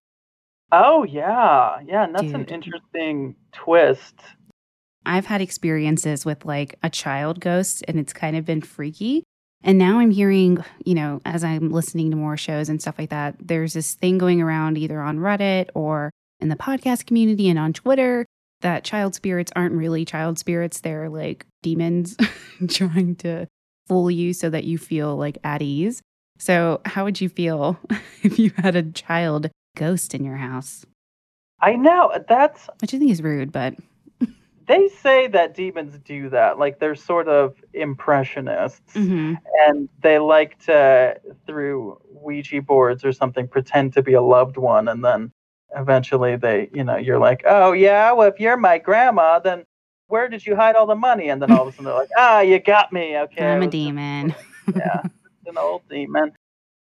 Oh 0.73 1.05
yeah. 1.05 1.81
Yeah, 1.85 2.05
and 2.05 2.15
that's 2.15 2.33
an 2.33 2.47
interesting 2.47 3.37
twist. 3.53 4.15
I've 5.05 5.27
had 5.27 5.43
experiences 5.43 6.25
with 6.25 6.45
like 6.45 6.79
a 6.83 6.89
child 6.89 7.41
ghost 7.41 7.85
and 7.87 7.99
it's 7.99 8.13
kind 8.13 8.37
of 8.37 8.45
been 8.47 8.63
freaky. 8.63 9.25
And 9.65 9.79
now 9.79 9.99
I'm 9.99 10.11
hearing, 10.11 10.65
you 10.85 10.95
know, 10.95 11.21
as 11.25 11.45
I'm 11.45 11.71
listening 11.71 12.11
to 12.11 12.17
more 12.17 12.37
shows 12.37 12.69
and 12.69 12.81
stuff 12.81 12.99
like 12.99 13.11
that, 13.11 13.37
there's 13.39 13.75
this 13.75 13.95
thing 13.95 14.19
going 14.19 14.41
around 14.41 14.79
either 14.79 15.01
on 15.01 15.19
Reddit 15.19 15.69
or 15.75 16.11
in 16.41 16.49
the 16.49 16.57
podcast 16.57 17.07
community 17.07 17.49
and 17.49 17.59
on 17.59 17.73
Twitter 17.73 18.27
that 18.63 18.85
child 18.85 19.15
spirits 19.15 19.53
aren't 19.55 19.75
really 19.75 20.05
child 20.05 20.39
spirits. 20.39 20.81
They're 20.81 21.09
like 21.09 21.47
demons 21.63 22.17
trying 22.69 23.17
to 23.17 23.47
fool 23.87 24.11
you 24.11 24.33
so 24.33 24.49
that 24.51 24.65
you 24.65 24.79
feel 24.79 25.17
like 25.17 25.39
at 25.45 25.63
ease. 25.63 26.01
So, 26.43 26.81
how 26.85 27.05
would 27.05 27.21
you 27.21 27.29
feel 27.29 27.79
if 28.25 28.37
you 28.37 28.51
had 28.57 28.75
a 28.75 28.83
child 28.83 29.49
ghost 29.77 30.13
in 30.13 30.25
your 30.25 30.39
house? 30.39 30.85
I 31.61 31.77
know 31.77 32.13
that's 32.29 32.69
Which 32.81 32.93
I 32.93 32.99
think 32.99 33.13
is 33.13 33.23
rude, 33.23 33.53
but 33.53 33.77
they 34.67 34.89
say 34.89 35.29
that 35.29 35.55
demons 35.55 35.97
do 36.05 36.29
that. 36.31 36.59
Like 36.59 36.81
they're 36.81 36.97
sort 36.97 37.29
of 37.29 37.55
impressionists. 37.73 38.95
Mhm. 38.95 39.39
and 39.69 39.89
they 40.03 40.19
like 40.19 40.59
to 40.65 41.21
through 41.47 42.01
ouija 42.11 42.61
boards 42.61 43.05
or 43.05 43.13
something 43.13 43.47
pretend 43.47 43.93
to 43.93 44.03
be 44.03 44.15
a 44.15 44.21
loved 44.23 44.57
one 44.57 44.89
and 44.89 45.05
then 45.05 45.31
eventually 45.77 46.35
they 46.35 46.69
you 46.75 46.83
know 46.83 46.97
you're 46.97 47.19
like 47.21 47.43
oh 47.47 47.71
yeah 47.73 48.11
well 48.13 48.29
if 48.29 48.39
you're 48.41 48.57
my 48.57 48.79
grandma 48.79 49.39
then 49.39 49.65
where 50.09 50.29
did 50.29 50.45
you 50.45 50.55
hide 50.57 50.75
all 50.77 50.87
the 50.87 50.95
money 50.95 51.29
and 51.31 51.41
then 51.41 51.51
all 51.53 51.63
of 51.63 51.69
a 51.69 51.73
sudden 51.73 51.85
they're 51.87 51.95
like 51.95 52.11
ah 52.17 52.41
you 52.41 52.59
got 52.61 52.93
me 52.93 53.17
okay 53.17 53.47
I'm 53.47 53.63
a 53.63 53.67
demon. 53.69 54.35
yeah 54.77 55.03
an 55.47 55.59
old 55.59 55.83
demon 55.89 56.33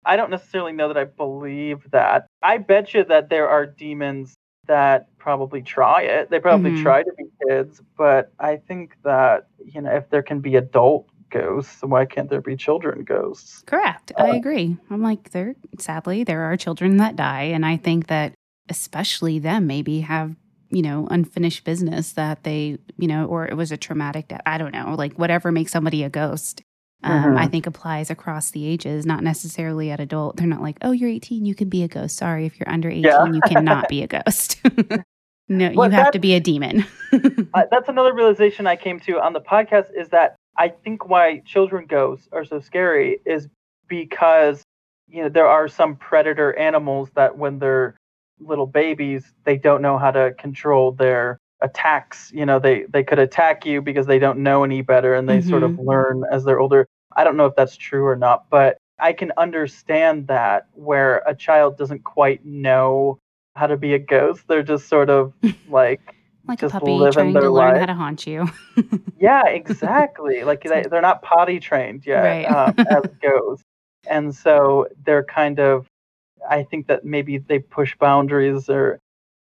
I 0.05 0.17
don't 0.17 0.31
necessarily 0.31 0.73
know 0.73 0.89
that 0.89 0.97
I 0.99 1.05
believe 1.05 1.91
that. 1.91 2.27
I 2.43 2.59
bet 2.59 2.95
you 2.95 3.05
that 3.05 3.29
there 3.29 3.49
are 3.49 3.67
demons 3.67 4.35
that 4.69 5.09
probably 5.19 5.63
try 5.63 6.03
it. 6.03 6.31
They 6.31 6.39
probably 6.41 6.71
Mhm. 6.71 6.83
try 6.83 7.03
to 7.03 7.13
be 7.19 7.25
kids, 7.49 7.83
but 7.99 8.33
I 8.39 8.57
think 8.57 8.97
that, 9.03 9.49
you 9.65 9.81
know, 9.81 9.91
if 9.95 10.09
there 10.11 10.23
can 10.23 10.41
be 10.41 10.57
adult 10.57 11.09
ghosts, 11.31 11.83
why 11.83 12.05
can't 12.05 12.31
there 12.31 12.41
be 12.41 12.57
children 12.57 13.03
ghosts? 13.05 13.63
Correct. 13.67 14.13
I 14.17 14.29
Uh, 14.31 14.33
agree. 14.35 14.77
I'm 14.91 15.03
like, 15.03 15.31
there, 15.31 15.55
sadly, 15.79 16.25
there 16.25 16.43
are 16.43 16.57
children 16.57 16.99
that 16.99 17.17
die. 17.17 17.45
And 17.45 17.67
I 17.67 17.77
think 17.77 18.07
that 18.07 18.33
especially 18.69 19.39
them 19.39 19.67
maybe 19.67 20.01
have, 20.01 20.37
you 20.71 20.83
know, 20.83 21.07
unfinished 21.11 21.65
business 21.65 22.13
that 22.13 22.45
they, 22.45 22.79
you 22.99 23.09
know, 23.09 23.27
or 23.27 23.47
it 23.47 23.57
was 23.57 23.73
a 23.73 23.77
traumatic 23.77 24.29
death. 24.29 24.43
I 24.47 24.59
don't 24.59 24.73
know, 24.73 24.95
like 24.97 25.15
whatever 25.15 25.51
makes 25.53 25.73
somebody 25.73 26.03
a 26.05 26.11
ghost. 26.11 26.63
Um, 27.03 27.35
Mhm. 27.35 27.39
I 27.39 27.47
think 27.47 27.67
applies 27.67 28.11
across 28.11 28.51
the 28.51 28.67
ages, 28.67 29.05
not 29.07 29.23
necessarily 29.23 29.91
at 29.91 30.01
adult. 30.01 30.37
They're 30.37 30.47
not 30.47 30.63
like, 30.63 30.79
oh, 30.83 30.93
you're 30.93 31.11
18, 31.11 31.45
you 31.45 31.55
can 31.55 31.69
be 31.69 31.83
a 31.83 31.89
ghost. 31.89 32.17
Sorry, 32.17 32.47
if 32.47 32.59
you're 32.59 32.69
under 32.69 32.89
18, 32.89 33.05
Yeah. 33.05 33.25
you 33.27 33.41
cannot 33.43 33.89
be 33.89 34.03
a 34.03 34.07
ghost. 34.07 34.61
no, 35.49 35.73
Well, 35.75 35.91
you 35.91 35.95
have 35.97 36.11
to 36.13 36.19
be 36.19 36.35
a 36.35 36.41
demon. 36.41 36.85
uh, 37.55 37.65
that's 37.71 37.89
another 37.89 38.15
realization 38.15 38.67
I 38.67 38.77
came 38.77 38.99
to 39.01 39.21
on 39.21 39.35
the 39.35 39.41
podcast 39.41 39.87
is 39.95 40.09
that 40.09 40.37
I 40.59 40.69
think 40.69 41.07
why 41.09 41.41
children 41.45 41.85
ghosts 41.87 42.29
are 42.33 42.45
so 42.45 42.61
scary 42.61 43.21
is 43.27 43.49
because 43.89 44.63
you 45.09 45.23
know 45.23 45.29
there 45.29 45.47
are 45.47 45.69
some 45.69 45.97
predator 45.97 46.59
animals 46.59 47.11
that 47.15 47.37
when 47.39 47.59
they're 47.59 47.95
little 48.41 48.67
babies 48.67 49.33
they 49.45 49.57
don't 49.57 49.81
know 49.83 49.99
how 49.99 50.11
to 50.11 50.33
control 50.39 50.93
their 50.93 51.39
attacks 51.63 52.31
you 52.35 52.45
know 52.45 52.59
they 52.59 52.85
they 52.91 53.03
could 53.03 53.19
attack 53.19 53.65
you 53.65 53.81
because 53.81 54.07
they 54.07 54.19
don't 54.19 54.39
know 54.39 54.63
any 54.63 54.83
better 54.83 55.15
and 55.15 55.29
they 55.29 55.41
sort 55.41 55.63
of 55.63 55.79
learn 55.79 56.23
as 56.31 56.45
they're 56.45 56.61
older 56.61 56.87
i 57.17 57.25
don't 57.25 57.37
know 57.37 57.47
if 57.47 57.55
that's 57.57 57.77
true 57.77 58.05
or 58.07 58.15
not 58.17 58.45
but 58.51 58.77
i 58.99 59.13
can 59.13 59.33
understand 59.39 60.27
that 60.27 60.67
where 60.75 61.23
a 61.27 61.35
child 61.35 61.79
doesn't 61.79 62.05
quite 62.05 62.45
know 62.45 63.19
how 63.55 63.67
to 63.67 63.77
be 63.77 63.95
a 63.95 63.99
ghost 63.99 64.43
they're 64.49 64.63
just 64.63 64.87
sort 64.89 65.09
of 65.09 65.33
like 65.71 66.15
like 66.47 66.59
a 66.63 66.67
Just 66.67 66.73
puppy 66.75 66.93
living 66.93 67.13
trying 67.13 67.35
to 67.35 67.41
learn 67.51 67.73
life. 67.73 67.81
how 67.81 67.87
to 67.87 67.95
haunt 67.95 68.27
you. 68.27 68.47
Yeah, 69.19 69.47
exactly. 69.49 70.45
like 70.45 70.63
they, 70.63 70.85
they're 70.91 71.01
not 71.01 71.23
potty 71.23 71.59
trained 71.59 72.07
yet 72.07 72.23
Right. 72.23 72.45
um, 72.45 72.75
as 72.89 73.03
ghosts, 73.23 73.65
and 74.09 74.33
so 74.35 74.87
they're 75.05 75.25
kind 75.25 75.59
of. 75.59 75.87
I 76.49 76.63
think 76.63 76.87
that 76.87 77.05
maybe 77.05 77.39
they 77.39 77.59
push 77.59 77.97
boundaries, 77.99 78.69
or, 78.69 79.01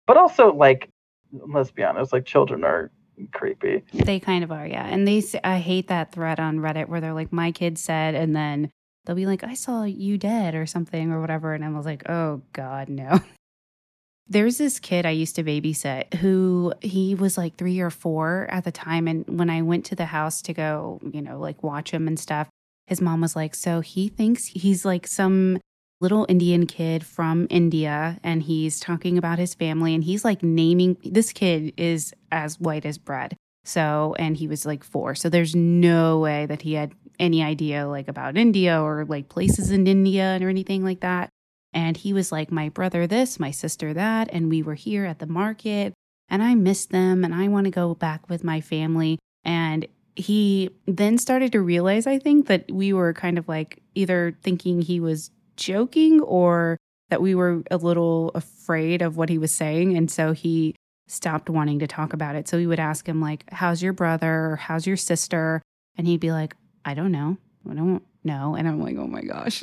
but 0.06 0.18
also 0.18 0.52
like, 0.52 0.89
let's 1.32 1.70
be 1.70 1.84
honest, 1.84 2.12
like 2.12 2.24
children 2.24 2.64
are 2.64 2.90
creepy. 3.32 3.84
They 3.92 4.20
kind 4.20 4.44
of 4.44 4.52
are, 4.52 4.66
yeah. 4.66 4.86
And 4.86 5.06
they, 5.06 5.22
I 5.44 5.58
hate 5.58 5.88
that 5.88 6.12
thread 6.12 6.40
on 6.40 6.58
Reddit 6.58 6.88
where 6.88 7.00
they're 7.00 7.12
like, 7.12 7.32
my 7.32 7.52
kid 7.52 7.78
said, 7.78 8.14
and 8.14 8.34
then 8.34 8.70
they'll 9.04 9.16
be 9.16 9.26
like, 9.26 9.44
I 9.44 9.54
saw 9.54 9.84
you 9.84 10.18
dead 10.18 10.54
or 10.54 10.66
something 10.66 11.10
or 11.12 11.20
whatever. 11.20 11.54
And 11.54 11.64
I 11.64 11.68
was 11.70 11.86
like, 11.86 12.08
oh 12.08 12.42
God, 12.52 12.88
no. 12.88 13.20
There's 14.28 14.58
this 14.58 14.78
kid 14.78 15.06
I 15.06 15.10
used 15.10 15.34
to 15.36 15.44
babysit 15.44 16.14
who 16.14 16.72
he 16.80 17.16
was 17.16 17.36
like 17.36 17.56
three 17.56 17.80
or 17.80 17.90
four 17.90 18.46
at 18.48 18.62
the 18.62 18.70
time. 18.70 19.08
And 19.08 19.24
when 19.26 19.50
I 19.50 19.62
went 19.62 19.84
to 19.86 19.96
the 19.96 20.06
house 20.06 20.40
to 20.42 20.54
go, 20.54 21.00
you 21.12 21.20
know, 21.20 21.40
like 21.40 21.64
watch 21.64 21.90
him 21.90 22.06
and 22.06 22.18
stuff, 22.18 22.48
his 22.86 23.00
mom 23.00 23.22
was 23.22 23.34
like, 23.34 23.56
So 23.56 23.80
he 23.80 24.08
thinks 24.08 24.46
he's 24.46 24.84
like 24.84 25.08
some 25.08 25.58
little 26.00 26.26
Indian 26.28 26.66
kid 26.66 27.04
from 27.04 27.46
India 27.50 28.18
and 28.22 28.42
he's 28.42 28.80
talking 28.80 29.18
about 29.18 29.38
his 29.38 29.54
family 29.54 29.94
and 29.94 30.04
he's 30.04 30.24
like 30.24 30.42
naming 30.42 30.96
this 31.04 31.32
kid 31.32 31.74
is 31.76 32.14
as 32.32 32.58
white 32.58 32.86
as 32.86 32.98
bread. 32.98 33.36
So, 33.64 34.14
and 34.18 34.36
he 34.36 34.48
was 34.48 34.64
like 34.64 34.82
four. 34.82 35.14
So 35.14 35.28
there's 35.28 35.54
no 35.54 36.18
way 36.18 36.46
that 36.46 36.62
he 36.62 36.74
had 36.74 36.92
any 37.18 37.42
idea 37.42 37.86
like 37.86 38.08
about 38.08 38.38
India 38.38 38.80
or 38.80 39.04
like 39.04 39.28
places 39.28 39.70
in 39.70 39.86
India 39.86 40.38
or 40.40 40.48
anything 40.48 40.82
like 40.82 41.00
that. 41.00 41.28
And 41.72 41.96
he 41.96 42.12
was 42.12 42.32
like, 42.32 42.50
my 42.50 42.70
brother 42.70 43.06
this, 43.06 43.38
my 43.38 43.50
sister 43.50 43.92
that. 43.92 44.28
And 44.32 44.48
we 44.48 44.62
were 44.62 44.74
here 44.74 45.04
at 45.04 45.18
the 45.18 45.26
market 45.26 45.92
and 46.28 46.42
I 46.42 46.54
miss 46.54 46.86
them 46.86 47.24
and 47.24 47.34
I 47.34 47.48
want 47.48 47.66
to 47.66 47.70
go 47.70 47.94
back 47.94 48.28
with 48.28 48.42
my 48.42 48.60
family. 48.60 49.18
And 49.44 49.86
he 50.16 50.70
then 50.86 51.18
started 51.18 51.52
to 51.52 51.60
realize, 51.60 52.06
I 52.06 52.18
think, 52.18 52.46
that 52.46 52.70
we 52.70 52.92
were 52.92 53.12
kind 53.12 53.38
of 53.38 53.46
like 53.46 53.82
either 53.94 54.36
thinking 54.42 54.82
he 54.82 54.98
was 54.98 55.30
joking 55.60 56.20
or 56.22 56.76
that 57.10 57.22
we 57.22 57.34
were 57.34 57.62
a 57.70 57.76
little 57.76 58.30
afraid 58.34 59.02
of 59.02 59.16
what 59.16 59.28
he 59.28 59.38
was 59.38 59.52
saying. 59.52 59.96
And 59.96 60.10
so 60.10 60.32
he 60.32 60.74
stopped 61.06 61.50
wanting 61.50 61.80
to 61.80 61.86
talk 61.86 62.12
about 62.12 62.36
it. 62.36 62.48
So 62.48 62.56
we 62.56 62.66
would 62.66 62.80
ask 62.80 63.08
him, 63.08 63.20
like, 63.20 63.44
how's 63.52 63.82
your 63.82 63.92
brother? 63.92 64.52
Or 64.52 64.56
how's 64.56 64.86
your 64.86 64.96
sister? 64.96 65.60
And 65.96 66.06
he'd 66.06 66.20
be 66.20 66.32
like, 66.32 66.56
I 66.84 66.94
don't 66.94 67.12
know. 67.12 67.36
I 67.68 67.74
don't 67.74 68.02
know. 68.24 68.54
And 68.54 68.66
I'm 68.66 68.80
like, 68.80 68.96
oh 68.96 69.06
my 69.06 69.22
gosh. 69.22 69.62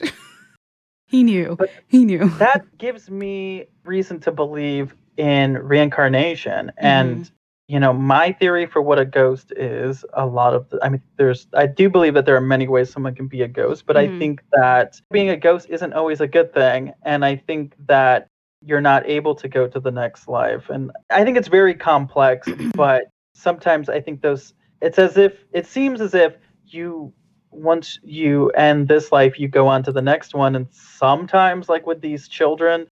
he 1.08 1.24
knew. 1.24 1.56
But 1.58 1.72
he 1.88 2.06
knew. 2.06 2.30
That 2.38 2.78
gives 2.78 3.10
me 3.10 3.66
reason 3.84 4.20
to 4.22 4.32
believe 4.32 4.94
in 5.18 5.54
reincarnation, 5.54 6.72
and 6.78 7.26
mm-hmm. 7.26 7.34
You 7.68 7.80
know, 7.80 7.94
my 7.94 8.32
theory 8.32 8.66
for 8.66 8.82
what 8.82 8.98
a 9.00 9.06
ghost 9.06 9.52
is. 9.56 10.06
A 10.14 10.26
lot 10.26 10.54
of, 10.54 10.70
the, 10.70 10.80
I 10.84 10.90
mean, 10.90 11.02
there's, 11.18 11.48
I 11.54 11.68
do 11.68 11.90
believe 11.90 12.14
that 12.14 12.26
there 12.26 12.36
are 12.36 12.42
many 12.42 12.68
ways 12.68 12.90
someone 12.90 13.14
can 13.16 13.28
be 13.28 13.42
a 13.42 13.48
ghost, 13.48 13.86
but 13.86 13.98
I 13.98 14.08
Mhm. 14.08 14.20
think 14.20 14.42
that 14.54 15.02
being 15.12 15.30
a 15.30 15.38
ghost 15.38 15.68
isn't 15.70 15.94
always 15.94 16.22
a 16.22 16.28
good 16.28 16.54
thing, 16.54 16.94
and 17.04 17.26
I 17.26 17.36
think 17.36 17.76
that 17.88 18.28
you're 18.66 18.82
not 18.82 19.06
able 19.08 19.36
to 19.36 19.48
go 19.48 19.68
to 19.68 19.80
the 19.80 19.92
next 19.92 20.28
life. 20.28 20.70
And 20.70 20.92
I 21.10 21.24
think 21.24 21.38
it's 21.38 21.48
very 21.50 21.74
complex, 21.74 22.48
but 22.76 23.10
sometimes 23.36 23.90
I 23.90 24.00
think 24.02 24.22
those 24.22 24.54
it's 24.82 24.98
as 25.00 25.18
if 25.18 25.44
it 25.52 25.66
seems 25.66 26.02
as 26.02 26.14
if 26.14 26.36
you 26.66 27.14
once 27.52 28.00
you 28.04 28.50
end 28.52 28.88
this 28.88 29.12
life 29.12 29.40
you 29.40 29.48
go 29.48 29.68
on 29.68 29.84
to 29.84 29.92
the 29.92 30.02
next 30.02 30.34
one 30.36 30.56
and 30.56 30.68
sometimes 30.72 31.70
like 31.70 31.86
with 31.88 32.02
these 32.02 32.28
children 32.28 32.88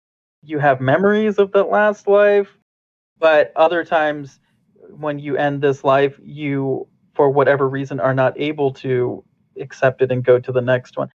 you 0.42 0.58
have 0.58 0.80
memories 0.80 1.38
of 1.38 1.52
that 1.52 1.64
last 1.70 2.06
life 2.08 2.58
but 3.18 3.52
other 3.56 3.84
times 3.84 4.40
when 4.98 5.18
you 5.18 5.36
end 5.36 5.62
this 5.62 5.84
life 5.84 6.18
you 6.22 6.86
for 7.14 7.30
whatever 7.30 7.68
reason 7.68 8.00
are 8.00 8.14
not 8.14 8.38
able 8.38 8.72
to 8.72 9.24
accept 9.60 10.02
it 10.02 10.10
and 10.10 10.24
go 10.24 10.38
to 10.38 10.52
the 10.52 10.60
next 10.60 10.96
one 10.96 11.10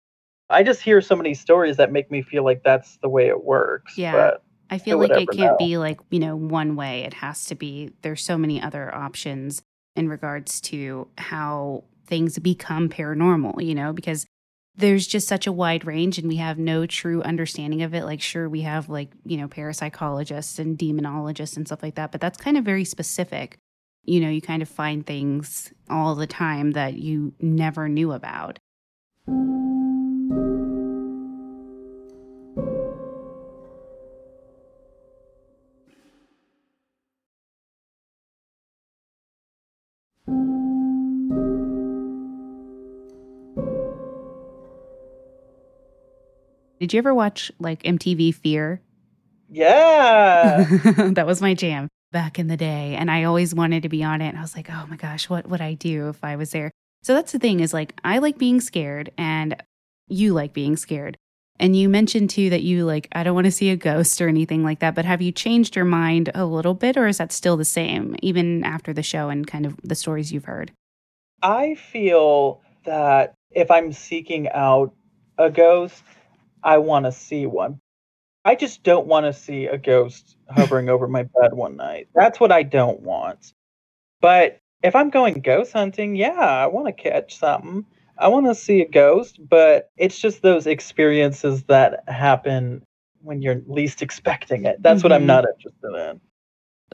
i 0.51 0.63
just 0.63 0.83
hear 0.83 1.01
so 1.01 1.17
many 1.17 1.35
stories 1.35 1.77
that 1.77 1.91
make 1.93 2.11
me 2.11 2.23
feel 2.23 2.45
like 2.45 2.63
that's 2.63 2.99
the 2.99 3.09
way 3.09 3.29
it 3.29 3.45
works 3.45 3.97
Yeah. 3.99 4.13
but 4.13 4.43
I 4.71 4.79
feel 4.79 4.99
like 4.99 5.11
it 5.11 5.29
can't 5.29 5.53
know. 5.53 5.57
be 5.59 5.77
like, 5.77 6.01
you 6.11 6.19
know, 6.19 6.35
one 6.35 6.75
way. 6.75 7.03
It 7.03 7.13
has 7.15 7.45
to 7.45 7.55
be, 7.55 7.93
there's 8.01 8.25
so 8.25 8.39
many 8.39 8.61
other 8.63 8.93
options 8.93 9.63
in 9.95 10.09
regards 10.09 10.59
to 10.63 11.07
how 11.19 11.85
things 12.07 12.39
become 12.39 12.89
paranormal, 12.89 13.63
you 13.65 13.75
know, 13.75 13.93
because 13.93 14.27
there's 14.75 15.07
just 15.07 15.29
such 15.29 15.47
a 15.47 15.53
wide 15.53 15.85
range 15.87 16.17
and 16.19 16.27
we 16.27 16.37
have 16.37 16.59
no 16.59 16.87
true 16.87 17.23
understanding 17.23 17.83
of 17.83 17.95
it. 17.95 18.05
Like, 18.05 18.23
sure, 18.23 18.49
we 18.49 18.63
have 18.63 18.89
like, 18.89 19.11
you 19.27 19.37
know, 19.37 19.49
parapsychologists 19.49 20.59
and 20.59 20.79
demonologists 20.79 21.57
and 21.59 21.67
stuff 21.67 21.83
like 21.83 21.97
that, 21.97 22.11
but 22.11 22.23
that's 22.23 22.39
kind 22.39 22.57
of 22.57 22.65
very 22.65 22.87
specific. 22.87 23.59
You 24.05 24.21
know, 24.21 24.29
you 24.29 24.41
kind 24.41 24.63
of 24.63 24.69
find 24.69 25.07
things 25.07 25.73
all 25.89 26.15
the 26.15 26.27
time 26.27 26.73
that 26.73 26.95
you 26.95 27.33
never 27.41 27.89
knew 27.89 28.13
about. 28.13 28.59
Did 46.81 46.93
you 46.93 46.99
ever 46.99 47.15
watch 47.15 47.51
like 47.59 47.83
MTV 47.85 48.35
Fear? 48.35 48.83
yeah 49.51 50.65
that 51.13 51.27
was 51.27 51.41
my 51.41 51.55
jam 51.55 51.89
back 52.15 52.39
in 52.39 52.47
the 52.47 52.57
day. 52.57 52.95
And 52.95 53.11
I 53.11 53.25
always 53.25 53.55
wanted 53.55 53.83
to 53.83 53.89
be 53.91 54.05
on 54.05 54.23
it. 54.23 54.29
And 54.29 54.39
I 54.39 54.41
was 54.41 54.57
like, 54.57 54.71
oh 54.71 54.87
my 54.89 54.97
gosh, 54.97 55.29
what 55.29 55.49
would 55.49 55.61
I 55.61 55.75
do 55.75 56.09
if 56.09 56.23
I 56.23 56.37
was 56.37 56.53
there? 56.53 56.71
So 57.03 57.13
that's 57.13 57.33
the 57.33 57.39
thing 57.39 57.61
is 57.61 57.75
like, 57.75 57.93
I 58.05 58.19
like 58.19 58.39
being 58.39 58.61
scared 58.61 59.11
and 59.19 59.61
you 60.09 60.33
like 60.33 60.55
being 60.55 60.77
scared. 60.77 61.19
And 61.61 61.77
you 61.77 61.89
mentioned 61.89 62.31
too 62.31 62.51
that 62.51 62.63
you 62.63 62.85
like, 62.85 63.09
I 63.13 63.25
don't 63.25 63.35
want 63.35 63.47
to 63.47 63.51
see 63.51 63.71
a 63.71 63.77
ghost 63.77 64.23
or 64.23 64.29
anything 64.29 64.63
like 64.63 64.79
that. 64.79 64.95
But 64.95 65.05
have 65.05 65.21
you 65.23 65.33
changed 65.33 65.77
your 65.77 65.85
mind 65.85 66.31
a 66.35 66.47
little 66.47 66.75
bit 66.75 66.97
or 66.97 67.09
is 67.09 67.19
that 67.19 67.33
still 67.33 67.57
the 67.57 67.65
same, 67.65 68.17
even 68.23 68.65
after 68.65 68.93
the 68.93 69.03
show 69.03 69.29
and 69.29 69.47
kind 69.47 69.67
of 69.67 69.77
the 69.83 69.95
stories 69.95 70.33
you've 70.33 70.47
heard? 70.47 70.73
I 71.43 71.75
feel 71.75 72.63
that 72.85 73.35
if 73.51 73.71
I'm 73.71 73.93
seeking 73.93 74.49
out 74.51 74.95
a 75.37 75.51
ghost, 75.51 76.03
I 76.63 76.79
want 76.79 77.07
to 77.07 77.13
see 77.13 77.45
one. 77.45 77.81
I 78.45 78.55
just 78.55 78.83
don't 78.83 79.07
want 79.07 79.25
to 79.27 79.33
see 79.33 79.67
a 79.67 79.79
ghost 79.79 80.37
hovering 80.51 80.89
over 80.89 81.09
my 81.09 81.23
bed 81.23 81.55
one 81.55 81.77
night. 81.77 82.09
That's 82.15 82.39
what 82.39 82.53
I 82.53 82.63
don't 82.63 83.01
want. 83.01 83.53
But 84.21 84.59
if 84.83 84.95
I'm 84.95 85.11
going 85.11 85.41
ghost 85.41 85.73
hunting, 85.73 86.15
yeah, 86.15 86.33
I 86.39 86.67
want 86.67 86.87
to 86.87 86.93
catch 86.93 87.39
something. 87.39 87.87
I 88.19 88.29
want 88.29 88.47
to 88.47 88.55
see 88.55 88.81
a 88.83 88.89
ghost, 88.89 89.41
but 89.49 89.91
it's 89.97 90.19
just 90.21 90.43
those 90.43 90.67
experiences 90.67 91.65
that 91.65 92.05
happen 92.07 92.83
when 93.23 93.41
you're 93.43 93.63
least 93.67 94.03
expecting 94.03 94.67
it. 94.67 94.83
That's 94.83 95.03
what 95.03 95.13
I'm 95.13 95.23
Mhm. 95.23 95.27
not 95.27 95.45
interested 95.49 96.11
in. 96.11 96.21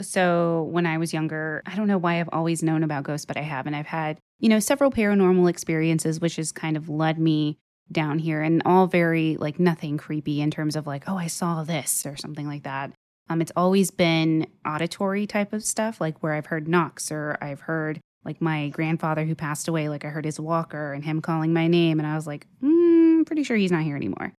So 0.03 0.69
when 0.71 0.87
I 0.87 0.97
was 0.99 1.13
younger, 1.13 1.63
I 1.67 1.75
don't 1.77 1.89
know 1.89 1.99
why 1.99 2.21
I've 2.21 2.29
always 2.33 2.63
known 2.63 2.83
about 2.85 3.03
ghosts, 3.03 3.27
but 3.27 3.37
I 3.37 3.43
have. 3.43 3.67
And 3.67 3.75
I've 3.77 3.87
had, 3.87 4.19
you 4.39 4.49
know, 4.49 4.61
several 4.61 4.91
paranormal 4.91 5.51
experiences, 5.51 6.21
which 6.21 6.37
has 6.37 6.53
kind 6.53 6.77
of 6.77 6.89
led 6.89 7.19
me 7.19 7.59
down 7.93 8.19
here 8.19 8.41
and 8.41 8.63
all 8.65 8.87
very 8.87 9.37
like 9.37 9.59
nothing 9.59 9.99
creepy 9.99 10.41
in 10.41 10.51
terms 10.51 10.77
of 10.77 10.87
like, 10.87 11.09
oh, 11.09 11.17
I 11.17 11.27
saw 11.27 11.65
this 11.65 12.07
or 12.07 12.17
something 12.17 12.47
like 12.47 12.63
that. 12.63 12.93
Um, 13.29 13.41
it's 13.41 13.53
always 13.55 13.91
been 13.91 14.47
auditory 14.67 15.27
type 15.27 15.53
of 15.53 15.63
stuff, 15.63 16.01
like 16.01 16.23
where 16.23 16.35
I've 16.35 16.47
heard 16.47 16.67
knocks 16.67 17.13
or 17.13 17.39
I've 17.41 17.61
heard 17.61 18.01
like 18.25 18.41
my 18.41 18.69
grandfather 18.69 19.25
who 19.25 19.35
passed 19.35 19.69
away, 19.69 19.89
like 19.89 20.05
I 20.05 20.09
heard 20.09 20.25
his 20.25 20.41
walker 20.41 20.93
and 20.93 21.05
him 21.05 21.21
calling 21.23 21.53
my 21.53 21.67
name, 21.67 21.99
and 21.99 22.07
I 22.07 22.17
was 22.17 22.27
like, 22.27 22.47
mm, 22.63 23.25
pretty 23.27 23.45
sure 23.45 23.57
he's 23.57 23.73
not 23.73 23.83
here 23.83 23.97
anymore. 23.97 24.33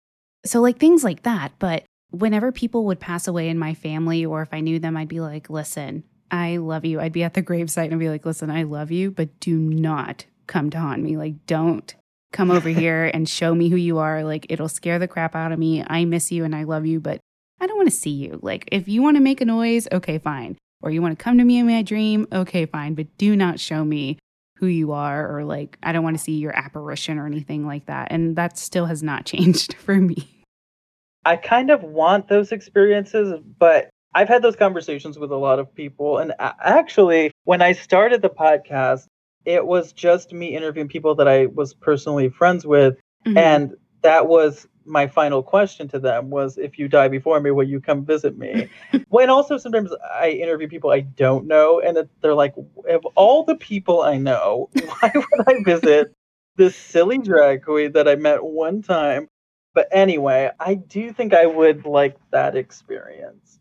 So, 0.44 0.60
like 0.60 0.78
things 0.78 1.02
like 1.02 1.22
that. 1.22 1.52
But 1.58 1.84
whenever 2.10 2.52
people 2.52 2.84
would 2.86 3.00
pass 3.00 3.26
away 3.26 3.48
in 3.48 3.58
my 3.58 3.74
family, 3.74 4.24
or 4.24 4.42
if 4.42 4.52
I 4.52 4.60
knew 4.60 4.78
them, 4.78 4.96
I'd 4.96 5.08
be 5.08 5.20
like, 5.20 5.50
listen, 5.50 6.04
I 6.30 6.58
love 6.58 6.84
you. 6.84 7.00
I'd 7.00 7.12
be 7.12 7.24
at 7.24 7.34
the 7.34 7.42
gravesite 7.42 7.90
and 7.90 7.98
be 7.98 8.08
like, 8.08 8.24
listen, 8.24 8.50
I 8.50 8.62
love 8.62 8.90
you, 8.90 9.10
but 9.10 9.40
do 9.40 9.56
not 9.56 10.26
come 10.46 10.70
to 10.70 10.78
haunt 10.78 11.02
me. 11.02 11.16
Like, 11.16 11.46
don't 11.46 11.94
come 12.32 12.50
over 12.50 12.68
here 12.68 13.10
and 13.12 13.28
show 13.28 13.54
me 13.54 13.68
who 13.68 13.76
you 13.76 13.98
are. 13.98 14.24
Like, 14.24 14.46
it'll 14.48 14.68
scare 14.68 14.98
the 14.98 15.08
crap 15.08 15.34
out 15.34 15.52
of 15.52 15.58
me. 15.58 15.84
I 15.86 16.04
miss 16.04 16.32
you 16.32 16.44
and 16.44 16.54
I 16.54 16.64
love 16.64 16.86
you, 16.86 17.00
but 17.00 17.20
I 17.60 17.66
don't 17.66 17.76
want 17.76 17.90
to 17.90 17.96
see 17.96 18.10
you. 18.10 18.38
Like, 18.42 18.68
if 18.72 18.88
you 18.88 19.02
want 19.02 19.16
to 19.16 19.22
make 19.22 19.40
a 19.40 19.44
noise, 19.44 19.86
okay, 19.92 20.18
fine 20.18 20.56
or 20.82 20.90
you 20.90 21.00
want 21.00 21.16
to 21.16 21.22
come 21.22 21.38
to 21.38 21.44
me 21.44 21.58
in 21.58 21.66
my 21.66 21.82
dream, 21.82 22.26
okay, 22.32 22.66
fine, 22.66 22.94
but 22.94 23.06
do 23.16 23.36
not 23.36 23.60
show 23.60 23.84
me 23.84 24.18
who 24.56 24.66
you 24.66 24.92
are 24.92 25.34
or 25.34 25.44
like 25.44 25.78
I 25.82 25.92
don't 25.92 26.04
want 26.04 26.16
to 26.16 26.22
see 26.22 26.34
your 26.34 26.56
apparition 26.56 27.18
or 27.18 27.26
anything 27.26 27.66
like 27.66 27.86
that. 27.86 28.08
And 28.10 28.36
that 28.36 28.58
still 28.58 28.86
has 28.86 29.02
not 29.02 29.24
changed 29.26 29.74
for 29.74 29.96
me. 29.96 30.28
I 31.24 31.36
kind 31.36 31.70
of 31.70 31.82
want 31.82 32.28
those 32.28 32.50
experiences, 32.50 33.40
but 33.58 33.88
I've 34.14 34.28
had 34.28 34.42
those 34.42 34.56
conversations 34.56 35.18
with 35.18 35.30
a 35.30 35.36
lot 35.36 35.58
of 35.58 35.72
people. 35.74 36.18
And 36.18 36.34
actually, 36.38 37.30
when 37.44 37.62
I 37.62 37.72
started 37.72 38.22
the 38.22 38.28
podcast, 38.28 39.06
it 39.44 39.66
was 39.66 39.92
just 39.92 40.32
me 40.32 40.56
interviewing 40.56 40.88
people 40.88 41.14
that 41.16 41.28
I 41.28 41.46
was 41.46 41.74
personally 41.74 42.28
friends 42.28 42.66
with. 42.66 42.96
Mm-hmm. 43.26 43.38
And 43.38 43.76
that 44.02 44.28
was 44.28 44.66
my 44.84 45.06
final 45.06 45.42
question 45.42 45.88
to 45.88 45.98
them 45.98 46.30
was 46.30 46.58
if 46.58 46.78
you 46.78 46.88
die 46.88 47.08
before 47.08 47.40
me 47.40 47.50
will 47.50 47.66
you 47.66 47.80
come 47.80 48.04
visit 48.04 48.36
me 48.36 48.68
when 49.08 49.30
also 49.30 49.56
sometimes 49.56 49.92
i 50.12 50.30
interview 50.30 50.68
people 50.68 50.90
i 50.90 51.00
don't 51.00 51.46
know 51.46 51.80
and 51.80 51.96
they're 52.20 52.34
like 52.34 52.54
of 52.88 53.04
all 53.14 53.44
the 53.44 53.54
people 53.56 54.02
i 54.02 54.16
know 54.16 54.68
why 54.84 55.12
would 55.14 55.48
i 55.48 55.54
visit 55.64 56.12
this 56.56 56.76
silly 56.76 57.18
drag 57.18 57.62
queen 57.62 57.92
that 57.92 58.08
i 58.08 58.14
met 58.14 58.42
one 58.42 58.82
time 58.82 59.28
but 59.74 59.88
anyway 59.92 60.50
i 60.58 60.74
do 60.74 61.12
think 61.12 61.32
i 61.32 61.46
would 61.46 61.86
like 61.86 62.16
that 62.30 62.56
experience 62.56 63.60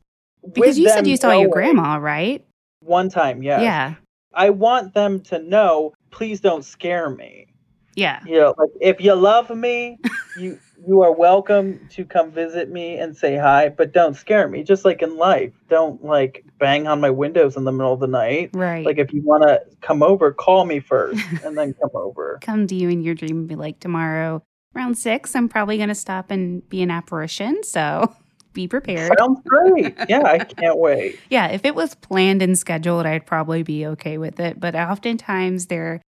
because 0.53 0.77
you 0.77 0.89
said 0.89 1.05
you 1.05 1.17
saw 1.17 1.31
your 1.31 1.49
grandma 1.49 1.97
right 1.97 2.43
one 2.79 3.09
time 3.09 3.43
yeah 3.43 3.61
yeah 3.61 3.93
i 4.33 4.49
want 4.49 4.93
them 4.93 5.19
to 5.19 5.39
know 5.39 5.93
please 6.11 6.39
don't 6.39 6.65
scare 6.65 7.09
me 7.09 7.47
yeah 7.95 8.21
you 8.25 8.39
know 8.39 8.53
like 8.57 8.69
if 8.79 9.01
you 9.01 9.13
love 9.13 9.49
me 9.49 9.97
you 10.37 10.59
you 10.87 11.01
are 11.01 11.11
welcome 11.11 11.87
to 11.91 12.03
come 12.05 12.31
visit 12.31 12.69
me 12.69 12.97
and 12.97 13.15
say 13.15 13.37
hi, 13.37 13.69
but 13.69 13.91
don't 13.91 14.15
scare 14.15 14.47
me. 14.47 14.63
Just 14.63 14.83
like 14.83 15.01
in 15.01 15.17
life, 15.17 15.53
don't 15.69 16.03
like 16.03 16.43
bang 16.57 16.87
on 16.87 16.99
my 16.99 17.09
windows 17.09 17.55
in 17.55 17.65
the 17.65 17.71
middle 17.71 17.93
of 17.93 17.99
the 17.99 18.07
night. 18.07 18.49
Right. 18.53 18.85
Like 18.85 18.97
if 18.97 19.13
you 19.13 19.21
want 19.21 19.43
to 19.43 19.61
come 19.81 20.01
over, 20.01 20.31
call 20.31 20.65
me 20.65 20.79
first 20.79 21.21
and 21.45 21.57
then 21.57 21.73
come 21.73 21.91
over. 21.93 22.39
Come 22.41 22.67
to 22.67 22.75
you 22.75 22.89
in 22.89 23.01
your 23.01 23.15
dream 23.15 23.39
and 23.39 23.47
be 23.47 23.55
like, 23.55 23.79
tomorrow 23.79 24.43
around 24.75 24.97
six, 24.97 25.35
I'm 25.35 25.49
probably 25.49 25.77
going 25.77 25.89
to 25.89 25.95
stop 25.95 26.31
and 26.31 26.67
be 26.69 26.81
an 26.81 26.91
apparition. 26.91 27.63
So 27.63 28.15
be 28.53 28.67
prepared. 28.67 29.11
Sounds 29.17 29.39
great. 29.45 29.95
Yeah, 30.09 30.23
I 30.23 30.39
can't 30.39 30.77
wait. 30.77 31.19
yeah, 31.29 31.47
if 31.47 31.65
it 31.65 31.75
was 31.75 31.95
planned 31.95 32.41
and 32.41 32.57
scheduled, 32.57 33.05
I'd 33.05 33.25
probably 33.25 33.63
be 33.63 33.85
okay 33.87 34.17
with 34.17 34.39
it. 34.39 34.59
But 34.59 34.75
oftentimes 34.75 35.67
they're 35.67 36.01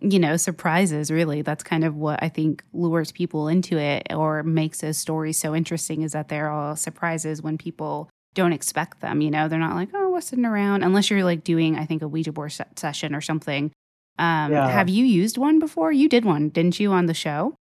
you 0.00 0.18
know, 0.18 0.36
surprises, 0.36 1.10
really. 1.10 1.42
That's 1.42 1.64
kind 1.64 1.84
of 1.84 1.96
what 1.96 2.22
I 2.22 2.28
think 2.28 2.62
lures 2.72 3.12
people 3.12 3.48
into 3.48 3.78
it 3.78 4.06
or 4.14 4.42
makes 4.42 4.82
a 4.82 4.92
story 4.92 5.32
so 5.32 5.54
interesting 5.54 6.02
is 6.02 6.12
that 6.12 6.28
they're 6.28 6.50
all 6.50 6.76
surprises 6.76 7.42
when 7.42 7.58
people 7.58 8.08
don't 8.34 8.52
expect 8.52 9.00
them. 9.00 9.20
You 9.20 9.30
know, 9.30 9.48
they're 9.48 9.58
not 9.58 9.74
like, 9.74 9.88
oh, 9.94 10.10
what's 10.10 10.28
sitting 10.28 10.44
around? 10.44 10.84
Unless 10.84 11.10
you're 11.10 11.24
like 11.24 11.42
doing, 11.42 11.76
I 11.76 11.84
think, 11.84 12.02
a 12.02 12.08
Ouija 12.08 12.32
board 12.32 12.56
session 12.76 13.14
or 13.14 13.20
something. 13.20 13.72
Um, 14.18 14.52
yeah. 14.52 14.68
Have 14.68 14.88
you 14.88 15.04
used 15.04 15.38
one 15.38 15.58
before? 15.58 15.92
You 15.92 16.08
did 16.08 16.24
one, 16.24 16.48
didn't 16.50 16.78
you, 16.78 16.92
on 16.92 17.06
the 17.06 17.14
show? 17.14 17.54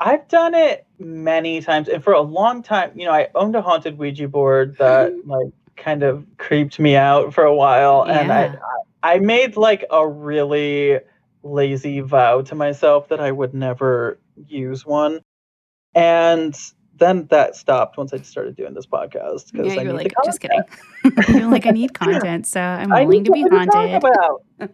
I've 0.00 0.28
done 0.28 0.54
it 0.54 0.86
many 0.98 1.60
times. 1.60 1.88
And 1.88 2.02
for 2.02 2.12
a 2.12 2.20
long 2.20 2.62
time, 2.62 2.92
you 2.94 3.04
know, 3.04 3.12
I 3.12 3.28
owned 3.34 3.56
a 3.56 3.62
haunted 3.62 3.98
Ouija 3.98 4.28
board 4.28 4.76
that 4.78 5.12
like 5.26 5.52
kind 5.76 6.02
of 6.02 6.24
creeped 6.38 6.78
me 6.78 6.96
out 6.96 7.34
for 7.34 7.44
a 7.44 7.54
while. 7.54 8.04
Yeah. 8.06 8.20
And 8.20 8.32
I, 8.32 8.56
I 9.02 9.18
made 9.18 9.56
like 9.56 9.84
a 9.90 10.06
really 10.06 11.00
lazy 11.42 12.00
vow 12.00 12.42
to 12.42 12.54
myself 12.54 13.08
that 13.08 13.20
I 13.20 13.32
would 13.32 13.54
never 13.54 14.18
use 14.46 14.84
one. 14.84 15.20
And 15.94 16.58
then 16.98 17.26
that 17.30 17.56
stopped 17.56 17.96
once 17.96 18.12
I 18.12 18.18
started 18.18 18.56
doing 18.56 18.74
this 18.74 18.86
podcast 18.86 19.52
because 19.52 19.74
yeah, 19.74 19.80
I 19.80 19.84
you're 19.84 19.92
like, 19.92 20.12
just 20.24 20.40
kidding. 20.40 20.62
you're 21.28 21.50
like, 21.50 21.66
I 21.66 21.70
need 21.70 21.94
content, 21.98 22.46
so 22.46 22.60
I'm 22.60 22.90
willing 22.90 23.24
to 23.24 23.32
be 23.32 23.42
haunted. 23.42 24.70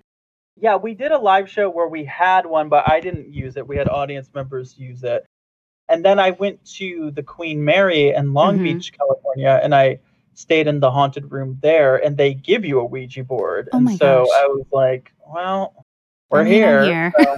Yeah, 0.56 0.76
we 0.76 0.94
did 0.94 1.12
a 1.12 1.18
live 1.18 1.50
show 1.50 1.68
where 1.68 1.88
we 1.88 2.04
had 2.04 2.46
one, 2.46 2.68
but 2.68 2.88
I 2.88 3.00
didn't 3.00 3.32
use 3.32 3.56
it. 3.56 3.66
We 3.66 3.76
had 3.76 3.88
audience 3.88 4.30
members 4.34 4.78
use 4.78 5.02
it. 5.02 5.26
And 5.88 6.04
then 6.04 6.18
I 6.18 6.30
went 6.30 6.64
to 6.76 7.10
the 7.10 7.22
Queen 7.22 7.64
Mary 7.64 8.10
in 8.10 8.32
Long 8.32 8.54
mm-hmm. 8.54 8.64
Beach, 8.64 8.92
California, 8.96 9.60
and 9.62 9.74
I 9.74 9.98
stayed 10.32 10.66
in 10.66 10.80
the 10.80 10.90
haunted 10.90 11.30
room 11.30 11.58
there, 11.60 11.96
and 11.96 12.16
they 12.16 12.34
give 12.34 12.64
you 12.64 12.80
a 12.80 12.84
Ouija 12.84 13.24
board. 13.24 13.68
Oh 13.72 13.78
and 13.78 13.90
so 13.98 14.24
gosh. 14.24 14.34
I 14.34 14.46
was 14.46 14.66
like, 14.72 15.12
well, 15.32 15.84
we're 16.30 16.40
I 16.40 16.44
mean, 16.44 16.52
here. 16.52 16.84
here. 16.84 17.12
So, 17.18 17.36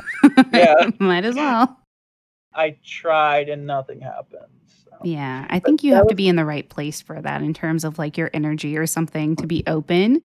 yeah. 0.52 0.90
Might 0.98 1.24
as 1.24 1.34
well. 1.34 1.78
I 2.54 2.76
tried 2.84 3.48
and 3.48 3.66
nothing 3.66 4.00
happened. 4.00 4.46
So. 4.84 4.90
Yeah. 5.02 5.46
I 5.50 5.58
think 5.58 5.80
but 5.80 5.84
you 5.84 5.94
have 5.94 6.04
was, 6.04 6.12
to 6.12 6.16
be 6.16 6.28
in 6.28 6.36
the 6.36 6.44
right 6.44 6.68
place 6.68 7.02
for 7.02 7.20
that 7.20 7.42
in 7.42 7.52
terms 7.52 7.84
of 7.84 7.98
like 7.98 8.16
your 8.16 8.30
energy 8.32 8.76
or 8.76 8.86
something 8.86 9.36
to 9.36 9.46
be 9.46 9.62
open. 9.66 10.22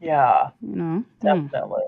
Yeah. 0.00 0.50
You 0.60 0.76
know? 0.76 1.04
Hmm. 1.22 1.26
Definitely. 1.26 1.84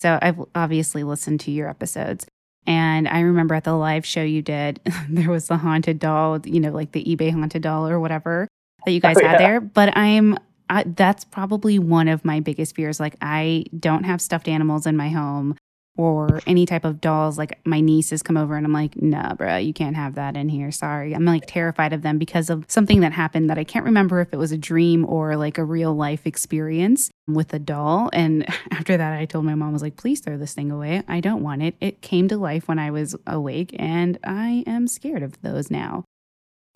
So 0.00 0.18
I've 0.20 0.40
obviously 0.54 1.04
listened 1.04 1.40
to 1.40 1.50
your 1.50 1.68
episodes. 1.68 2.26
And 2.66 3.06
I 3.08 3.20
remember 3.20 3.54
at 3.54 3.64
the 3.64 3.74
live 3.74 4.04
show 4.04 4.22
you 4.22 4.42
did, 4.42 4.80
there 5.08 5.30
was 5.30 5.48
the 5.48 5.56
haunted 5.56 5.98
doll, 5.98 6.40
you 6.44 6.60
know, 6.60 6.70
like 6.70 6.92
the 6.92 7.04
eBay 7.04 7.32
haunted 7.32 7.62
doll 7.62 7.88
or 7.88 8.00
whatever 8.00 8.48
that 8.84 8.92
you 8.92 8.98
oh, 8.98 9.00
guys 9.00 9.16
oh, 9.18 9.26
had 9.26 9.40
yeah. 9.40 9.46
there. 9.46 9.60
But 9.60 9.96
I'm 9.96 10.38
I, 10.68 10.84
that's 10.84 11.24
probably 11.24 11.78
one 11.78 12.08
of 12.08 12.24
my 12.24 12.40
biggest 12.40 12.74
fears. 12.74 12.98
Like, 12.98 13.14
I 13.20 13.66
don't 13.78 14.04
have 14.04 14.20
stuffed 14.20 14.48
animals 14.48 14.86
in 14.86 14.96
my 14.96 15.08
home 15.10 15.56
or 15.96 16.40
any 16.46 16.66
type 16.66 16.84
of 16.84 17.00
dolls. 17.00 17.38
Like, 17.38 17.58
my 17.64 17.80
nieces 17.80 18.22
come 18.22 18.36
over 18.36 18.56
and 18.56 18.66
I'm 18.66 18.72
like, 18.72 19.00
nah, 19.00 19.34
bro, 19.34 19.56
you 19.56 19.72
can't 19.72 19.96
have 19.96 20.14
that 20.14 20.36
in 20.36 20.48
here. 20.48 20.70
Sorry. 20.70 21.14
I'm 21.14 21.24
like 21.24 21.44
terrified 21.46 21.92
of 21.92 22.02
them 22.02 22.18
because 22.18 22.50
of 22.50 22.64
something 22.68 23.00
that 23.00 23.12
happened 23.12 23.50
that 23.50 23.58
I 23.58 23.64
can't 23.64 23.84
remember 23.84 24.20
if 24.20 24.32
it 24.32 24.36
was 24.36 24.52
a 24.52 24.58
dream 24.58 25.04
or 25.06 25.36
like 25.36 25.58
a 25.58 25.64
real 25.64 25.94
life 25.94 26.26
experience 26.26 27.10
with 27.26 27.52
a 27.54 27.58
doll. 27.58 28.10
And 28.12 28.46
after 28.70 28.96
that, 28.96 29.18
I 29.18 29.24
told 29.24 29.44
my 29.44 29.54
mom, 29.54 29.70
I 29.70 29.72
was 29.72 29.82
like, 29.82 29.96
please 29.96 30.20
throw 30.20 30.36
this 30.36 30.54
thing 30.54 30.70
away. 30.70 31.02
I 31.08 31.20
don't 31.20 31.42
want 31.42 31.62
it. 31.62 31.76
It 31.80 32.02
came 32.02 32.28
to 32.28 32.36
life 32.36 32.68
when 32.68 32.78
I 32.78 32.90
was 32.90 33.16
awake 33.26 33.74
and 33.78 34.18
I 34.24 34.64
am 34.66 34.86
scared 34.86 35.22
of 35.22 35.40
those 35.42 35.70
now. 35.70 36.04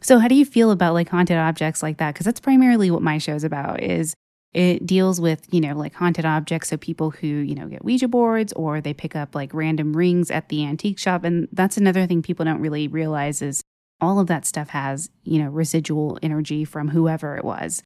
So 0.02 0.18
how 0.18 0.28
do 0.28 0.34
you 0.34 0.44
feel 0.44 0.70
about 0.70 0.94
like 0.94 1.10
haunted 1.10 1.36
objects 1.36 1.82
like 1.82 1.98
that? 1.98 2.14
Because 2.14 2.24
that's 2.24 2.40
primarily 2.40 2.90
what 2.90 3.02
my 3.02 3.18
show's 3.18 3.44
about 3.44 3.82
is 3.82 4.14
it 4.52 4.84
deals 4.84 5.20
with, 5.20 5.46
you 5.52 5.60
know, 5.60 5.74
like 5.76 5.94
haunted 5.94 6.24
objects. 6.24 6.68
So 6.68 6.76
people 6.76 7.10
who, 7.10 7.26
you 7.26 7.54
know, 7.54 7.68
get 7.68 7.84
Ouija 7.84 8.08
boards 8.08 8.52
or 8.54 8.80
they 8.80 8.92
pick 8.92 9.14
up 9.14 9.34
like 9.34 9.54
random 9.54 9.96
rings 9.96 10.30
at 10.30 10.48
the 10.48 10.64
antique 10.64 10.98
shop. 10.98 11.24
And 11.24 11.48
that's 11.52 11.76
another 11.76 12.06
thing 12.06 12.22
people 12.22 12.44
don't 12.44 12.60
really 12.60 12.88
realize 12.88 13.42
is 13.42 13.62
all 14.00 14.18
of 14.18 14.26
that 14.26 14.46
stuff 14.46 14.70
has, 14.70 15.10
you 15.22 15.40
know, 15.42 15.48
residual 15.48 16.18
energy 16.22 16.64
from 16.64 16.88
whoever 16.88 17.36
it 17.36 17.44
was. 17.44 17.82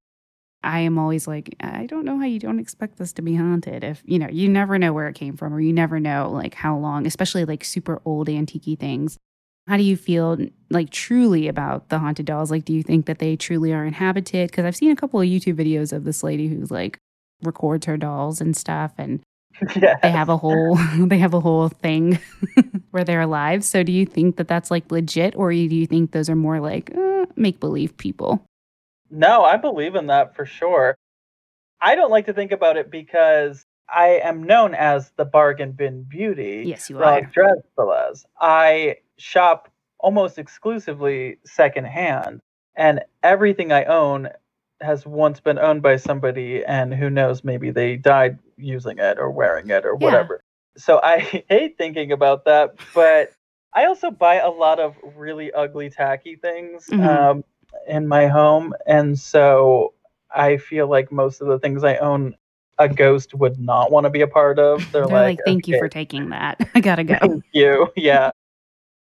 I 0.63 0.81
am 0.81 0.99
always 0.99 1.29
like, 1.29 1.55
I 1.61 1.85
don't 1.85 2.07
know 2.07 2.19
how 2.19 2.25
you 2.25 2.39
don't 2.39 2.59
expect 2.59 2.97
this 2.97 3.13
to 3.15 3.23
be 3.23 3.35
haunted. 3.35 3.85
If, 3.85 4.03
you 4.07 4.19
know, 4.19 4.29
you 4.29 4.49
never 4.49 4.79
know 4.79 4.95
where 4.95 5.09
it 5.09 5.15
came 5.15 5.37
from 5.37 5.53
or 5.53 5.61
you 5.61 5.75
never 5.75 6.01
know 6.01 6.31
like 6.33 6.55
how 6.55 6.79
long, 6.79 7.07
especially 7.07 7.45
like 7.45 7.65
super 7.65 8.01
old 8.07 8.31
antique 8.31 8.81
things. 8.81 9.19
How 9.67 9.77
do 9.79 9.83
you 9.83 9.97
feel 9.97 10.39
like 10.71 10.91
truly 10.91 11.49
about 11.49 11.89
the 11.89 11.99
haunted 11.99 12.27
dolls? 12.27 12.51
Like, 12.51 12.65
do 12.65 12.75
you 12.75 12.83
think 12.83 13.07
that 13.07 13.19
they 13.19 13.35
truly 13.37 13.73
are 13.73 13.85
inhabited? 13.85 14.51
Because 14.51 14.65
I've 14.65 14.77
seen 14.77 14.91
a 14.91 14.97
couple 14.97 15.21
of 15.21 15.27
YouTube 15.27 15.57
videos 15.57 15.93
of 15.93 16.05
this 16.05 16.23
lady 16.23 16.49
who's 16.49 16.71
like 16.71 16.99
records 17.43 17.87
her 17.87 17.97
dolls 17.97 18.41
and 18.41 18.57
stuff, 18.57 18.93
and 18.99 19.21
yes. 19.77 19.99
they 20.03 20.11
have 20.11 20.29
a 20.29 20.37
whole 20.37 20.77
they 20.99 21.19
have 21.19 21.35
a 21.35 21.41
whole 21.41 21.69
thing 21.69 22.19
where 22.91 23.05
they're 23.05 23.23
alive. 23.23 23.65
So, 23.65 23.83
do 23.83 23.93
you 23.93 24.05
think 24.05 24.37
that 24.37 24.49
that's 24.49 24.71
like 24.71 24.91
legit, 24.91 25.35
or 25.37 25.51
do 25.51 25.57
you 25.57 25.87
think 25.87 26.11
those 26.11 26.29
are 26.29 26.37
more 26.37 26.61
like 26.61 26.95
uh, 26.95 27.27
make 27.37 27.59
believe 27.59 27.97
people? 27.97 28.45
No, 29.11 29.45
I 29.45 29.57
believe 29.57 29.95
in 29.95 30.09
that 30.09 30.35
for 30.35 30.45
sure. 30.45 30.97
I 31.81 31.95
don't 31.95 32.11
like 32.11 32.27
to 32.27 32.33
think 32.33 32.53
about 32.53 32.77
it 32.77 32.91
because 32.91 33.65
I 33.93 34.21
am 34.23 34.43
known 34.43 34.75
as 34.75 35.11
the 35.17 35.25
bargain 35.25 35.73
bin 35.73 36.05
beauty. 36.05 36.65
Yes, 36.67 36.89
you 36.91 37.03
are. 37.03 37.21
Dress 37.23 37.59
I 38.41 38.97
shop 39.19 39.69
almost 39.99 40.39
exclusively 40.39 41.39
secondhand, 41.45 42.41
and 42.77 43.01
everything 43.23 43.73
I 43.73 43.85
own 43.85 44.29
has 44.81 45.07
once 45.07 45.41
been 45.41 45.59
owned 45.59 45.83
by 45.83 45.97
somebody, 45.97 46.65
and 46.65 46.93
who 46.93 47.09
knows, 47.11 47.45
maybe 47.45 47.71
they 47.71 47.97
died 47.97 48.39
using 48.57 48.99
it 48.99 49.19
or 49.19 49.31
wearing 49.31 49.71
it 49.71 49.85
or 49.87 49.95
whatever. 49.95 50.43
Yeah. 50.43 50.81
So 50.83 51.01
I 51.03 51.19
hate 51.49 51.79
thinking 51.79 52.13
about 52.13 52.45
that, 52.45 52.75
but 52.95 53.33
I 53.73 53.87
also 53.87 54.11
buy 54.11 54.37
a 54.37 54.51
lot 54.51 54.79
of 54.79 54.95
really 55.17 55.53
ugly, 55.53 55.91
tacky 55.91 56.37
things 56.37 56.87
Mhm. 56.87 57.07
um, 57.07 57.45
in 57.89 58.07
my 58.07 58.27
home, 58.29 58.75
and 58.87 59.19
so 59.19 59.95
I 60.31 60.57
feel 60.57 60.87
like 60.89 61.11
most 61.13 61.41
of 61.41 61.49
the 61.49 61.59
things 61.59 61.85
I 61.85 61.97
own, 61.97 62.35
a 62.79 62.89
ghost 62.89 63.35
would 63.35 63.59
not 63.59 63.91
want 63.91 64.05
to 64.05 64.11
be 64.11 64.21
a 64.23 64.27
part 64.27 64.59
of. 64.59 64.79
They're, 64.93 65.07
They're 65.07 65.17
like, 65.17 65.39
thank 65.45 65.69
you 65.69 65.79
for 65.79 65.89
taking 65.89 66.31
that. 66.31 66.61
I 66.75 66.81
gotta 66.81 67.05
go. 67.05 67.17
Thank 67.21 67.45
you. 67.53 67.89
Yeah. 67.97 68.31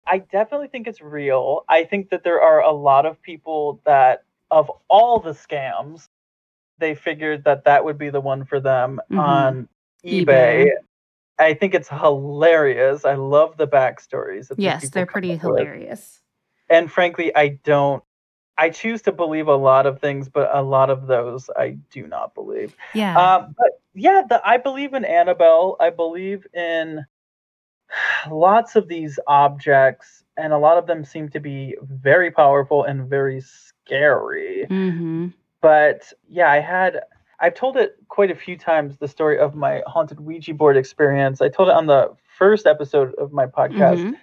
I 0.08 0.20
definitely 0.20 0.68
think 0.70 0.88
it's 0.88 1.02
real. 1.02 1.66
I 1.70 1.84
think 1.84 2.10
that 2.10 2.24
there 2.24 2.42
are 2.42 2.62
a 2.62 2.72
lot 2.72 3.06
of 3.06 3.22
people 3.22 3.80
that, 3.86 4.24
of 4.50 4.72
all 4.88 5.20
the 5.20 5.32
scams, 5.32 6.08
they 6.80 6.96
figured 6.96 7.44
that 7.44 7.66
that 7.66 7.84
would 7.86 7.98
be 7.98 8.10
the 8.10 8.22
one 8.22 8.44
for 8.46 8.60
them 8.60 9.00
Mhm. 9.12 9.20
on 9.20 9.70
eBay. 10.04 10.26
eBay. 10.26 10.70
I 11.38 11.54
think 11.54 11.74
it's 11.76 11.88
hilarious. 11.90 13.06
I 13.06 13.14
love 13.14 13.56
the 13.58 13.68
backstories. 13.68 14.52
yes, 14.58 14.90
they're 14.90 15.06
pretty 15.06 15.34
up 15.34 15.44
with. 15.44 15.60
hilarious. 15.60 16.22
And 16.70 16.92
frankly, 16.92 17.34
I 17.36 17.60
don't. 17.64 18.04
I 18.60 18.70
choose 18.70 19.02
to 19.04 19.12
believe 19.14 19.48
a 19.48 19.56
lot 19.56 19.86
of 19.86 20.00
things, 20.02 20.28
but 20.30 20.50
a 20.54 20.62
lot 20.62 20.90
of 20.90 21.08
those 21.08 21.50
I 21.56 21.78
do 21.92 22.06
not 22.08 22.36
believe. 22.36 22.76
Yeah. 22.94 23.16
Um, 23.18 23.56
but 23.58 23.80
yeah, 23.94 24.24
the, 24.28 24.42
I 24.46 24.58
believe 24.58 24.94
in 24.94 25.06
Annabelle. 25.06 25.78
I 25.80 25.90
believe 25.90 26.46
in 26.54 27.06
lots 28.30 28.76
of 28.76 28.88
these 28.88 29.20
objects, 29.28 30.24
and 30.38 30.54
a 30.54 30.58
lot 30.58 30.78
of 30.78 30.88
them 30.88 31.04
seem 31.06 31.30
to 31.30 31.40
be 31.40 31.76
very 31.82 32.32
powerful 32.32 32.84
and 32.84 33.10
very 33.10 33.42
scary. 33.42 34.66
hmm 34.66 35.28
But 35.62 36.12
yeah, 36.30 36.52
I 36.52 36.60
had. 36.60 37.02
I've 37.42 37.54
told 37.56 37.78
it 37.78 37.96
quite 38.10 38.32
a 38.32 38.36
few 38.36 38.58
times 38.58 38.98
the 38.98 39.08
story 39.08 39.40
of 39.40 39.56
my 39.56 39.82
haunted 39.88 40.20
Ouija 40.20 40.54
board 40.54 40.76
experience. 40.76 41.42
I 41.42 41.48
told 41.48 41.70
it 41.70 41.76
on 41.76 41.86
the 41.88 42.14
first 42.38 42.68
episode 42.68 43.14
of 43.16 43.32
my 43.32 43.46
podcast 43.46 44.04
Mhm. 44.04 44.16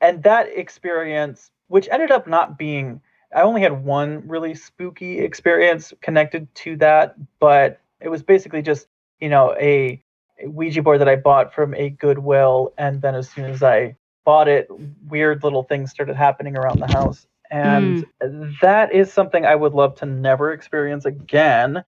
and 0.00 0.22
that 0.24 0.48
experience 0.48 1.52
which 1.68 1.88
ended 1.90 2.10
up 2.10 2.26
not 2.26 2.58
being 2.58 3.00
i 3.34 3.42
only 3.42 3.60
had 3.60 3.84
one 3.84 4.26
really 4.26 4.54
spooky 4.54 5.18
experience 5.18 5.92
connected 6.00 6.52
to 6.54 6.76
that 6.76 7.14
but 7.38 7.80
it 8.00 8.08
was 8.08 8.22
basically 8.22 8.62
just 8.62 8.86
you 9.20 9.28
know 9.28 9.54
a, 9.58 10.02
a 10.42 10.48
ouija 10.48 10.82
board 10.82 11.00
that 11.00 11.08
i 11.08 11.16
bought 11.16 11.54
from 11.54 11.74
a 11.74 11.90
goodwill 11.90 12.72
and 12.78 13.02
then 13.02 13.14
as 13.14 13.28
soon 13.28 13.46
as 13.46 13.62
i 13.62 13.94
bought 14.26 14.48
it 14.48 14.68
weird 15.06 15.42
little 15.42 15.62
things 15.62 15.90
started 15.90 16.16
happening 16.16 16.58
around 16.58 16.80
the 16.80 16.92
house. 16.92 17.26
And 17.50 18.04
mm. 18.20 18.60
that 18.60 18.92
is 18.92 19.10
something 19.10 19.46
i 19.46 19.54
would 19.54 19.72
love 19.72 19.94
to 19.96 20.04
never 20.04 20.52
experience 20.52 21.06
again. 21.06 21.82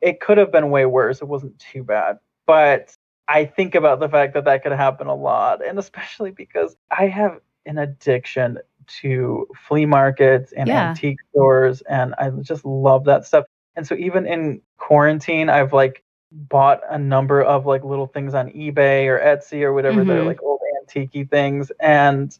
It 0.00 0.20
could 0.20 0.38
have 0.38 0.52
been 0.52 0.70
way 0.70 0.86
worse. 0.86 1.20
It 1.20 1.24
wasn't 1.26 1.58
too 1.58 1.82
bad. 1.82 2.18
But 2.46 2.94
I 3.26 3.46
think 3.46 3.74
about 3.74 3.98
the 3.98 4.08
fact 4.08 4.34
that 4.34 4.44
that 4.44 4.62
could 4.62 4.72
happen 4.72 5.06
a 5.08 5.14
lot, 5.14 5.66
and 5.66 5.78
especially 5.78 6.30
because 6.30 6.76
I 6.90 7.08
have 7.08 7.40
an 7.66 7.78
addiction 7.78 8.58
to 9.00 9.46
flea 9.66 9.86
markets 9.86 10.52
and 10.52 10.68
Yeah. 10.68 10.90
antique 10.90 11.18
stores, 11.30 11.82
and 11.82 12.14
I 12.18 12.30
just 12.30 12.64
love 12.64 13.04
that 13.04 13.24
stuff. 13.26 13.44
And 13.76 13.86
so 13.86 13.94
even 13.94 14.26
in 14.26 14.60
quarantine, 14.78 15.48
I've 15.48 15.72
like 15.72 16.02
bought 16.32 16.80
a 16.90 16.98
number 16.98 17.42
of 17.42 17.64
like 17.66 17.84
little 17.84 18.06
things 18.06 18.34
on 18.34 18.50
eBay 18.50 19.06
or 19.06 19.18
Etsy 19.18 19.62
or 19.62 19.72
whatever. 19.72 20.04
They're 20.04 20.22
Mhm. 20.22 20.26
like 20.26 20.42
old 20.42 20.60
antique 20.82 21.30
things, 21.30 21.70
and 21.80 22.36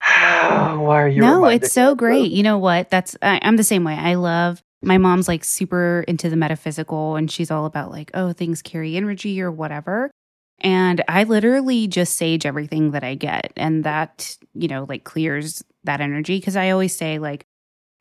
why 0.00 1.02
are 1.02 1.08
you? 1.08 1.20
no, 1.22 1.46
it's 1.46 1.72
so 1.72 1.94
great. 1.94 2.30
You 2.30 2.42
know 2.42 2.58
what? 2.58 2.90
That's 2.90 3.16
I, 3.22 3.40
I'm 3.42 3.56
the 3.56 3.64
same 3.64 3.84
way. 3.84 3.94
I 3.94 4.14
love 4.14 4.62
my 4.82 4.98
mom's 4.98 5.26
like 5.28 5.42
super 5.44 6.04
into 6.06 6.30
the 6.30 6.36
metaphysical, 6.36 7.16
and 7.16 7.30
she's 7.30 7.50
all 7.50 7.66
about 7.66 7.90
like, 7.90 8.10
oh, 8.14 8.32
things 8.32 8.62
carry 8.62 8.96
energy 8.96 9.40
or 9.40 9.50
whatever. 9.50 10.10
And 10.60 11.04
I 11.08 11.24
literally 11.24 11.86
just 11.86 12.16
sage 12.16 12.46
everything 12.46 12.92
that 12.92 13.04
I 13.04 13.14
get, 13.14 13.52
and 13.56 13.84
that 13.84 14.36
you 14.54 14.68
know 14.68 14.86
like 14.88 15.04
clears 15.04 15.62
that 15.84 16.00
energy 16.00 16.38
because 16.38 16.56
I 16.56 16.70
always 16.70 16.96
say 16.96 17.18
like, 17.18 17.46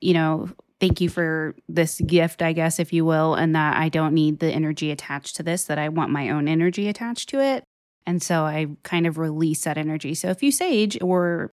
you 0.02 0.14
know. 0.14 0.50
Thank 0.82 1.00
you 1.00 1.08
for 1.08 1.56
this 1.70 2.02
gift, 2.02 2.42
I 2.42 2.52
guess, 2.52 2.80
if 2.80 2.92
you 2.92 3.06
will, 3.06 3.34
and 3.34 3.56
that 3.56 3.78
I 3.78 3.88
don't 3.88 4.14
need 4.14 4.40
the 4.40 4.52
energy 4.52 4.92
attached 4.92 5.38
to 5.38 5.42
this, 5.42 5.64
that 5.64 5.80
I 5.80 5.88
want 5.88 6.12
my 6.12 6.30
own 6.30 6.50
energy 6.50 6.90
attached 6.90 7.30
to 7.30 7.40
it. 7.40 7.64
And 8.06 8.22
so 8.22 8.44
I 8.44 8.68
kind 8.84 9.08
of 9.08 9.18
release 9.18 9.64
that 9.64 9.78
energy. 9.78 10.14
So 10.14 10.28
if 10.30 10.44
you 10.44 10.52
sage 10.52 11.02
or 11.02 11.50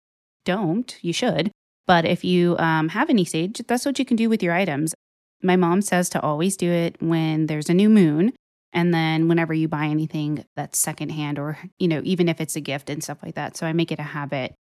don't, 0.44 0.96
you 1.02 1.12
should. 1.12 1.50
But 1.84 2.04
if 2.04 2.24
you 2.24 2.56
um, 2.58 2.90
have 2.90 3.10
any 3.10 3.24
sage, 3.24 3.60
that's 3.66 3.84
what 3.84 3.98
you 3.98 4.04
can 4.04 4.16
do 4.16 4.28
with 4.28 4.40
your 4.40 4.54
items. 4.54 4.94
My 5.42 5.56
mom 5.56 5.82
says 5.82 6.08
to 6.10 6.20
always 6.22 6.56
do 6.56 6.70
it 6.70 6.96
when 7.00 7.46
there's 7.46 7.68
a 7.68 7.74
new 7.74 7.88
moon. 7.88 8.32
And 8.72 8.92
then 8.92 9.28
whenever 9.28 9.54
you 9.54 9.68
buy 9.68 9.86
anything 9.86 10.44
that's 10.56 10.78
secondhand 10.78 11.38
or, 11.38 11.58
you 11.78 11.88
know, 11.88 12.02
even 12.04 12.28
if 12.28 12.40
it's 12.40 12.56
a 12.56 12.60
gift 12.60 12.90
and 12.90 13.02
stuff 13.02 13.18
like 13.22 13.34
that. 13.34 13.56
So 13.56 13.66
I 13.66 13.72
make 13.72 13.90
it 13.90 13.98
a 13.98 14.02
habit. 14.02 14.54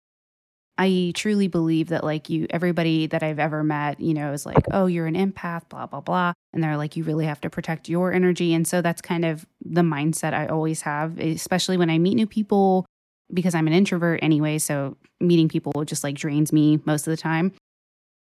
I 0.76 1.12
truly 1.14 1.46
believe 1.46 1.88
that, 1.88 2.02
like, 2.02 2.28
you, 2.28 2.48
everybody 2.50 3.06
that 3.06 3.22
I've 3.22 3.38
ever 3.38 3.62
met, 3.62 4.00
you 4.00 4.12
know, 4.12 4.32
is 4.32 4.44
like, 4.44 4.64
oh, 4.72 4.86
you're 4.86 5.06
an 5.06 5.14
empath, 5.14 5.68
blah, 5.68 5.86
blah, 5.86 6.00
blah. 6.00 6.32
And 6.52 6.62
they're 6.62 6.76
like, 6.76 6.96
you 6.96 7.04
really 7.04 7.26
have 7.26 7.40
to 7.42 7.50
protect 7.50 7.88
your 7.88 8.12
energy. 8.12 8.52
And 8.52 8.66
so 8.66 8.82
that's 8.82 9.00
kind 9.00 9.24
of 9.24 9.46
the 9.64 9.82
mindset 9.82 10.34
I 10.34 10.48
always 10.48 10.82
have, 10.82 11.18
especially 11.18 11.76
when 11.76 11.90
I 11.90 11.98
meet 11.98 12.16
new 12.16 12.26
people 12.26 12.86
because 13.32 13.54
I'm 13.54 13.68
an 13.68 13.72
introvert 13.72 14.18
anyway. 14.22 14.58
So 14.58 14.96
meeting 15.20 15.48
people 15.48 15.84
just 15.84 16.04
like 16.04 16.16
drains 16.16 16.52
me 16.52 16.80
most 16.84 17.06
of 17.06 17.12
the 17.12 17.16
time. 17.16 17.52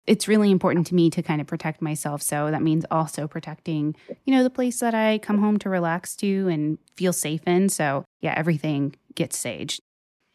It's 0.08 0.28
really 0.28 0.50
important 0.52 0.88
to 0.88 0.96
me 0.96 1.10
to 1.12 1.22
kind 1.22 1.40
of 1.40 1.48
protect 1.48 1.82
myself. 1.82 2.22
So 2.22 2.50
that 2.52 2.62
means 2.62 2.86
also 2.90 3.28
protecting, 3.28 3.96
you 4.26 4.34
know, 4.34 4.44
the 4.44 4.50
place 4.50 4.80
that 4.80 4.96
I 4.96 5.20
come 5.20 5.38
home 5.40 5.60
to 5.60 5.70
relax 5.70 6.16
to 6.18 6.48
and 6.48 6.78
feel 6.96 7.14
safe 7.14 7.42
in. 7.46 7.70
So 7.70 8.06
yeah, 8.22 8.34
everything 8.36 8.96
gets 9.16 9.42
saged. 9.44 9.80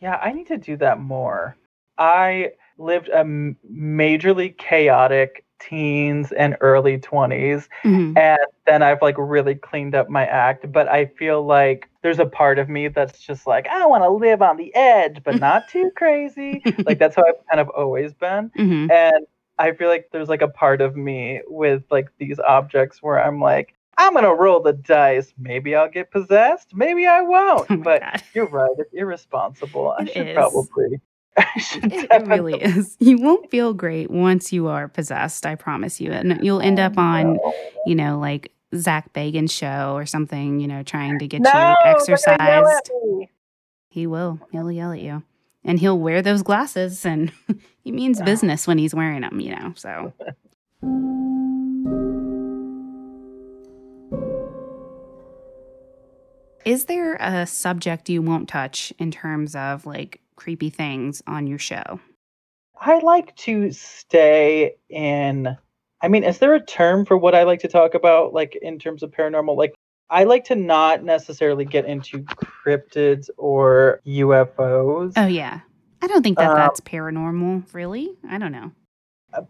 Yeah, 0.01 0.17
I 0.23 0.33
need 0.33 0.47
to 0.49 0.59
do 0.59 0.77
that 0.77 1.01
more. 1.01 1.57
I 1.99 2.53
lived 2.79 3.09
a 3.09 3.19
m- 3.19 3.57
majorly 3.71 4.57
chaotic 4.57 5.45
teens 5.61 6.31
and 6.33 6.57
early 6.61 6.99
20s 6.99 7.69
Mhm. 7.85 8.19
and 8.19 8.39
then 8.67 8.83
I've 8.83 9.01
like 9.01 9.15
really 9.17 9.55
cleaned 9.55 9.95
up 9.95 10.11
my 10.11 10.27
act, 10.27 10.71
but 10.71 10.89
I 10.89 11.07
feel 11.07 11.43
like 11.47 11.89
there's 12.03 12.19
a 12.19 12.27
part 12.27 12.59
of 12.59 12.69
me 12.69 12.89
that's 12.89 13.19
just 13.21 13.47
like 13.47 13.67
I 13.69 13.87
want 13.87 14.03
to 14.03 14.11
live 14.11 14.43
on 14.43 14.57
the 14.57 14.75
edge 14.75 15.23
but 15.25 15.41
not 15.41 15.69
too 15.69 15.91
crazy. 15.97 16.63
like 16.87 16.99
that's 16.99 17.17
how 17.17 17.23
I've 17.27 17.47
kind 17.51 17.61
of 17.61 17.69
always 17.71 18.13
been. 18.13 18.51
Mhm. 18.59 18.91
And 18.91 19.27
I 19.59 19.73
feel 19.73 19.89
like 19.89 20.09
there's 20.13 20.29
like 20.29 20.43
a 20.43 20.49
part 20.49 20.81
of 20.81 20.97
me 20.97 21.41
with 21.47 21.85
like 21.91 22.09
these 22.19 22.39
objects 22.41 23.03
where 23.03 23.23
I'm 23.23 23.41
like 23.41 23.75
I'm 23.97 24.13
going 24.13 24.25
to 24.25 24.35
roll 24.35 24.61
the 24.61 24.73
dice. 24.73 25.33
Maybe 25.39 25.75
I'll 25.75 25.89
get 25.89 26.11
possessed, 26.11 26.75
maybe 26.75 27.07
I 27.07 27.21
won't. 27.21 27.67
Oh 27.71 27.77
but 27.77 28.01
God. 28.01 28.23
you're 28.35 28.49
right. 28.49 28.71
It's 28.79 28.93
irresponsible. 28.93 29.95
I 29.99 30.03
It 30.03 30.13
should 30.13 30.29
is. 30.29 30.35
probably. 30.35 31.01
I 31.37 31.59
should 31.59 31.93
It, 31.93 32.11
it 32.11 32.27
really 32.27 32.61
is. 32.61 32.97
You 33.01 33.19
won't 33.19 33.51
feel 33.51 33.75
great 33.75 34.11
once 34.11 34.53
you 34.53 34.69
are 34.69 34.89
possessed, 34.89 35.47
I 35.47 35.55
promise 35.55 36.01
you. 36.01 36.13
And 36.13 36.45
you'll 36.45 36.61
end 36.61 36.79
up 36.79 36.95
oh, 36.97 37.03
on, 37.03 37.39
you 37.87 37.95
know, 37.95 38.19
like 38.19 38.53
Zak 38.77 39.13
Bagans' 39.13 39.51
show 39.51 39.95
or 39.95 40.07
something, 40.07 40.61
you 40.61 40.69
know, 40.69 40.83
trying 40.83 41.19
to 41.19 41.27
get 41.27 41.43
no, 41.43 41.51
you 41.51 41.55
gonna 41.55 41.77
exercised. 41.85 42.91
He 43.89 44.07
will. 44.07 44.41
He'll 44.51 44.71
yell 44.73 44.93
at 44.93 45.01
you. 45.01 45.23
And 45.65 45.79
he'll 45.79 45.99
wear 45.99 46.21
those 46.23 46.43
glasses 46.43 47.07
and 47.07 47.33
he 47.83 47.91
means 47.93 48.21
Oh. 48.21 48.25
business 48.25 48.67
when 48.67 48.79
he's 48.79 48.95
wearing 48.95 49.23
them, 49.23 49.41
you 49.41 49.55
know. 49.57 49.73
So 49.77 50.13
Is 56.65 56.87
there 56.87 57.17
a 57.17 57.47
subject 57.47 58.09
you 58.09 58.23
won't 58.23 58.49
touch 58.49 58.93
in 58.99 59.11
terms 59.11 59.55
of 59.55 59.85
like 59.85 60.21
creepy 60.37 60.71
things 60.71 61.23
on 61.27 61.47
your 61.47 61.59
show? 61.59 62.01
I 62.81 62.99
like 63.01 63.37
to 63.37 63.71
stay 63.71 64.77
in. 64.89 65.57
I 66.01 66.09
mean, 66.09 66.25
is 66.25 66.39
there 66.39 66.55
a 66.55 66.65
term 66.65 67.05
for 67.05 67.17
what 67.17 67.35
I 67.35 67.43
like 67.45 67.61
to 67.61 67.69
talk 67.69 67.95
about, 67.95 68.33
like 68.33 68.57
in 68.61 68.79
terms 68.79 69.03
of 69.03 69.11
paranormal? 69.11 69.57
Like, 69.57 69.75
I 70.11 70.25
like 70.25 70.45
to 70.45 70.55
not 70.55 71.03
necessarily 71.03 71.65
get 71.65 71.87
into 71.87 72.23
cryptids 72.65 73.29
or 73.39 74.01
UFOs, 74.07 75.13
Oh 75.17 75.27
yeah. 75.27 75.61
I 76.03 76.07
don't 76.07 76.23
think 76.23 76.39
that 76.39 76.51
Um, 76.51 76.57
that's 76.57 76.81
paranormal, 76.81 77.73
really. 77.73 78.11
I 78.29 78.39
don't 78.39 78.53
know. 78.53 78.73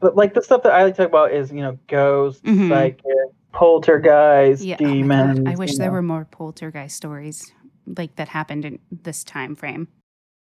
but 0.01 0.17
like 0.17 0.33
the 0.33 0.41
stuff 0.43 0.63
that 0.63 0.73
I 0.73 0.85
like 0.85 0.95
to 0.95 1.03
talk 1.03 1.09
about 1.11 1.33
is, 1.33 1.53
you 1.53 1.61
know, 1.61 1.77
ghosts, 1.89 2.41
Mhm. 2.43 2.71
psychic, 2.71 3.05
poltergeist, 3.53 4.65
Yeah. 4.65 4.77
oh 4.81 4.85
demons. 4.87 5.47
I 5.47 5.57
wish 5.57 5.77
there 5.77 5.89
know. 5.89 5.93
were 5.95 6.03
more 6.03 6.25
poltergeist 6.31 6.97
stories 6.97 7.53
like 7.87 8.17
that 8.17 8.29
happened 8.29 8.65
in 8.65 8.79
this 8.91 9.25
time 9.25 9.55
frame. 9.55 9.89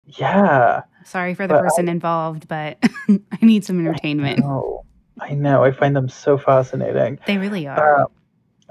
Yeah. 0.06 0.82
Sorry 1.04 1.34
for 1.34 1.46
the 1.46 1.54
But 1.54 1.60
I- 1.60 1.62
person 1.62 1.88
involved, 1.88 2.48
but 2.48 2.78
I 3.08 3.38
need 3.42 3.64
some 3.64 3.78
entertainment. 3.80 4.40
Oh, 4.44 4.84
I 5.20 5.34
know. 5.34 5.62
I 5.64 5.72
find 5.72 5.94
them 5.94 6.08
so 6.08 6.38
fascinating. 6.38 7.18
They 7.26 7.36
really 7.38 7.66
are. 7.66 8.02
Uh, 8.02 8.06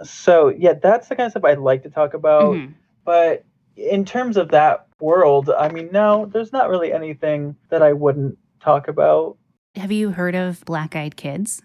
so 0.03 0.49
yeah, 0.49 0.73
that's 0.73 1.07
the 1.07 1.15
kind 1.15 1.25
of 1.27 1.31
stuff 1.31 1.43
I'd 1.43 1.59
like 1.59 1.83
to 1.83 1.89
talk 1.89 2.13
about. 2.13 2.55
Mhm. 2.55 2.73
But 3.05 3.45
in 3.75 4.05
terms 4.05 4.37
of 4.37 4.49
that 4.49 4.87
world, 4.99 5.49
I 5.49 5.69
mean, 5.69 5.89
no, 5.91 6.25
there's 6.27 6.53
not 6.53 6.69
really 6.69 6.93
anything 6.93 7.55
that 7.69 7.81
I 7.81 7.93
wouldn't 7.93 8.37
talk 8.61 8.87
about. 8.87 9.37
Have 9.75 9.91
you 9.91 10.11
heard 10.11 10.35
of 10.35 10.63
black 10.65 10.95
eyed 10.95 11.15
kids? 11.15 11.61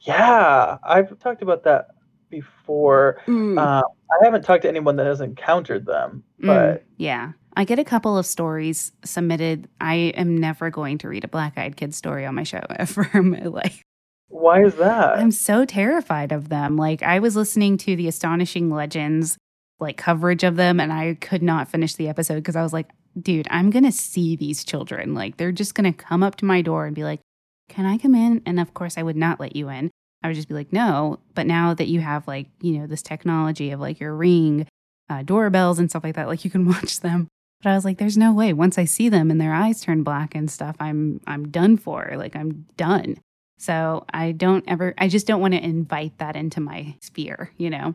Yeah, 0.00 0.78
I've 0.84 1.18
talked 1.18 1.42
about 1.42 1.64
that 1.64 1.88
before. 2.30 3.20
Mm. 3.26 3.58
Uh, 3.58 3.82
I 3.82 4.24
haven't 4.24 4.42
talked 4.42 4.62
to 4.62 4.68
anyone 4.68 4.96
that 4.96 5.06
has 5.06 5.20
encountered 5.20 5.86
them, 5.86 6.22
Mm, 6.40 6.46
but 6.46 6.84
yeah. 6.96 7.32
I 7.56 7.64
get 7.64 7.80
a 7.80 7.84
couple 7.84 8.16
of 8.16 8.24
stories 8.24 8.92
submitted. 9.04 9.68
I 9.80 10.12
am 10.16 10.36
never 10.38 10.70
going 10.70 10.98
to 10.98 11.08
read 11.08 11.24
a 11.24 11.28
Black 11.28 11.58
Eyed 11.58 11.76
Kid 11.76 11.92
story 11.92 12.24
on 12.24 12.36
my 12.36 12.44
show 12.44 12.60
ever 12.76 13.10
in 13.14 13.30
my 13.30 13.40
life. 13.42 13.82
Why 14.28 14.62
is 14.64 14.74
that? 14.76 15.18
I'm 15.18 15.30
so 15.30 15.64
terrified 15.64 16.32
of 16.32 16.48
them. 16.48 16.76
Like 16.76 17.02
I 17.02 17.18
was 17.18 17.36
listening 17.36 17.78
to 17.78 17.96
the 17.96 18.08
Astonishing 18.08 18.70
Legends 18.70 19.36
like 19.80 19.96
coverage 19.96 20.44
of 20.44 20.56
them 20.56 20.80
and 20.80 20.92
I 20.92 21.14
could 21.20 21.42
not 21.42 21.68
finish 21.68 21.94
the 21.94 22.08
episode 22.08 22.36
because 22.36 22.56
I 22.56 22.62
was 22.62 22.72
like, 22.72 22.88
dude, 23.20 23.48
I'm 23.50 23.70
going 23.70 23.84
to 23.84 23.92
see 23.92 24.36
these 24.36 24.64
children. 24.64 25.14
Like 25.14 25.36
they're 25.36 25.52
just 25.52 25.74
going 25.74 25.92
to 25.92 25.96
come 25.96 26.22
up 26.22 26.36
to 26.36 26.44
my 26.44 26.62
door 26.62 26.86
and 26.86 26.94
be 26.94 27.04
like, 27.04 27.20
"Can 27.68 27.86
I 27.86 27.98
come 27.98 28.14
in?" 28.14 28.42
And 28.46 28.60
of 28.60 28.74
course, 28.74 28.98
I 28.98 29.02
would 29.02 29.16
not 29.16 29.40
let 29.40 29.56
you 29.56 29.68
in. 29.68 29.90
I 30.22 30.28
would 30.28 30.36
just 30.36 30.48
be 30.48 30.54
like, 30.54 30.72
"No." 30.72 31.20
But 31.34 31.46
now 31.46 31.74
that 31.74 31.88
you 31.88 32.00
have 32.00 32.28
like, 32.28 32.48
you 32.60 32.78
know, 32.78 32.86
this 32.86 33.02
technology 33.02 33.70
of 33.70 33.80
like 33.80 34.00
your 34.00 34.14
ring 34.14 34.66
uh, 35.10 35.22
doorbells 35.22 35.78
and 35.78 35.88
stuff 35.90 36.04
like 36.04 36.16
that, 36.16 36.28
like 36.28 36.44
you 36.44 36.50
can 36.50 36.66
watch 36.68 37.00
them. 37.00 37.28
But 37.62 37.70
I 37.70 37.74
was 37.74 37.84
like, 37.84 37.98
there's 37.98 38.16
no 38.16 38.32
way. 38.32 38.52
Once 38.52 38.78
I 38.78 38.84
see 38.84 39.08
them 39.08 39.30
and 39.30 39.40
their 39.40 39.52
eyes 39.52 39.80
turn 39.80 40.04
black 40.04 40.34
and 40.34 40.50
stuff, 40.50 40.76
I'm 40.78 41.20
I'm 41.26 41.48
done 41.48 41.76
for. 41.76 42.12
Like 42.16 42.36
I'm 42.36 42.66
done. 42.76 43.18
So 43.58 44.06
I 44.14 44.32
don't 44.32 44.64
ever, 44.68 44.94
I 44.96 45.08
just 45.08 45.26
don't 45.26 45.40
want 45.40 45.54
to 45.54 45.62
invite 45.62 46.16
that 46.18 46.36
into 46.36 46.60
my 46.60 46.96
sphere, 47.00 47.52
you 47.58 47.70
know? 47.70 47.94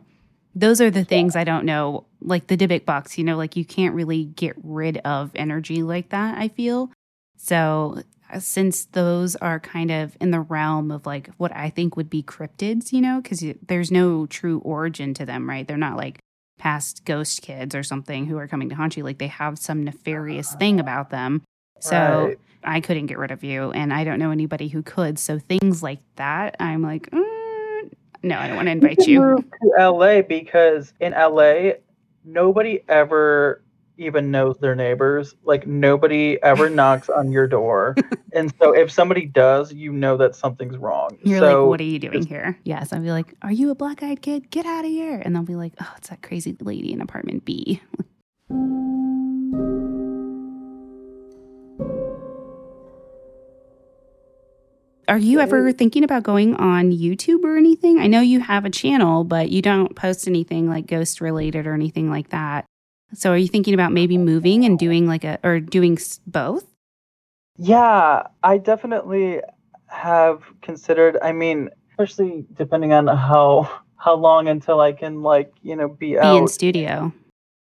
Those 0.54 0.80
are 0.80 0.90
the 0.90 1.04
things 1.04 1.34
I 1.34 1.42
don't 1.42 1.64
know, 1.64 2.06
like 2.20 2.46
the 2.46 2.56
Dybbuk 2.56 2.84
box, 2.84 3.18
you 3.18 3.24
know, 3.24 3.36
like 3.36 3.56
you 3.56 3.64
can't 3.64 3.94
really 3.94 4.26
get 4.26 4.54
rid 4.62 4.98
of 4.98 5.32
energy 5.34 5.82
like 5.82 6.10
that, 6.10 6.38
I 6.38 6.48
feel. 6.48 6.92
So 7.36 8.02
uh, 8.32 8.38
since 8.38 8.84
those 8.84 9.34
are 9.36 9.58
kind 9.58 9.90
of 9.90 10.16
in 10.20 10.30
the 10.30 10.40
realm 10.40 10.90
of 10.92 11.06
like 11.06 11.30
what 11.38 11.54
I 11.56 11.70
think 11.70 11.96
would 11.96 12.08
be 12.08 12.22
cryptids, 12.22 12.92
you 12.92 13.00
know, 13.00 13.20
because 13.20 13.42
there's 13.66 13.90
no 13.90 14.26
true 14.26 14.60
origin 14.60 15.12
to 15.14 15.26
them, 15.26 15.48
right? 15.48 15.66
They're 15.66 15.76
not 15.76 15.96
like 15.96 16.20
past 16.58 17.04
ghost 17.04 17.42
kids 17.42 17.74
or 17.74 17.82
something 17.82 18.26
who 18.26 18.38
are 18.38 18.46
coming 18.46 18.68
to 18.68 18.74
haunt 18.74 18.96
you. 18.96 19.02
Like 19.02 19.18
they 19.18 19.26
have 19.26 19.58
some 19.58 19.82
nefarious 19.82 20.54
thing 20.54 20.78
about 20.78 21.10
them. 21.10 21.42
So 21.80 22.26
Right. 22.28 22.38
I 22.64 22.80
couldn't 22.80 23.06
get 23.06 23.18
rid 23.18 23.30
of 23.30 23.44
you, 23.44 23.70
and 23.72 23.92
I 23.92 24.04
don't 24.04 24.18
know 24.18 24.30
anybody 24.30 24.68
who 24.68 24.82
could. 24.82 25.18
So 25.18 25.38
things 25.38 25.82
like 25.82 26.00
that, 26.16 26.56
I'm 26.60 26.82
like, 26.82 27.10
mm, 27.10 27.92
no, 28.22 28.38
I 28.38 28.46
don't 28.46 28.56
want 28.56 28.66
to 28.66 28.72
invite 28.72 28.98
can 28.98 29.08
you. 29.08 29.20
move 29.20 29.44
to 29.62 29.90
LA 29.90 30.22
because 30.22 30.92
in 31.00 31.12
LA, 31.12 31.72
nobody 32.24 32.80
ever 32.88 33.62
even 33.96 34.30
knows 34.30 34.58
their 34.58 34.74
neighbors. 34.74 35.34
Like 35.44 35.66
nobody 35.66 36.38
ever 36.42 36.68
knocks 36.70 37.08
on 37.08 37.30
your 37.30 37.46
door, 37.46 37.94
and 38.32 38.52
so 38.60 38.72
if 38.72 38.90
somebody 38.90 39.26
does, 39.26 39.72
you 39.72 39.92
know 39.92 40.16
that 40.16 40.34
something's 40.34 40.76
wrong. 40.76 41.18
You're 41.22 41.40
so 41.40 41.60
like, 41.62 41.68
what 41.68 41.80
are 41.80 41.84
you 41.84 41.98
doing 41.98 42.26
here? 42.26 42.58
Yes, 42.64 42.92
I'd 42.92 43.02
be 43.02 43.10
like, 43.10 43.34
are 43.42 43.52
you 43.52 43.70
a 43.70 43.74
black 43.74 44.02
eyed 44.02 44.22
kid? 44.22 44.50
Get 44.50 44.66
out 44.66 44.84
of 44.84 44.90
here. 44.90 45.20
And 45.24 45.34
they'll 45.34 45.42
be 45.42 45.56
like, 45.56 45.74
oh, 45.80 45.92
it's 45.98 46.08
that 46.08 46.22
crazy 46.22 46.56
lady 46.60 46.92
in 46.92 47.00
apartment 47.00 47.44
B. 47.44 47.80
Are 55.08 55.18
you 55.18 55.40
ever 55.40 55.72
thinking 55.72 56.04
about 56.04 56.22
going 56.22 56.54
on 56.56 56.90
YouTube 56.90 57.44
or 57.44 57.56
anything? 57.56 57.98
I 57.98 58.06
know 58.06 58.20
you 58.20 58.40
have 58.40 58.64
a 58.64 58.70
channel, 58.70 59.24
but 59.24 59.50
you 59.50 59.60
don't 59.60 59.94
post 59.94 60.26
anything 60.26 60.68
like 60.68 60.86
ghost 60.86 61.20
related 61.20 61.66
or 61.66 61.74
anything 61.74 62.10
like 62.10 62.30
that. 62.30 62.64
So 63.12 63.32
are 63.32 63.36
you 63.36 63.48
thinking 63.48 63.74
about 63.74 63.92
maybe 63.92 64.18
moving 64.18 64.64
and 64.64 64.78
doing 64.78 65.06
like 65.06 65.24
a 65.24 65.38
or 65.42 65.60
doing 65.60 65.98
both? 66.26 66.66
Yeah, 67.56 68.24
I 68.42 68.58
definitely 68.58 69.40
have 69.88 70.42
considered. 70.62 71.18
I 71.22 71.32
mean, 71.32 71.70
especially 71.90 72.46
depending 72.54 72.92
on 72.92 73.06
how 73.06 73.70
how 73.96 74.14
long 74.14 74.48
until 74.48 74.80
I 74.80 74.92
can 74.92 75.22
like 75.22 75.52
you 75.62 75.76
know 75.76 75.88
be 75.88 76.12
Be 76.12 76.18
out. 76.18 76.36
in 76.36 76.48
studio. 76.48 77.12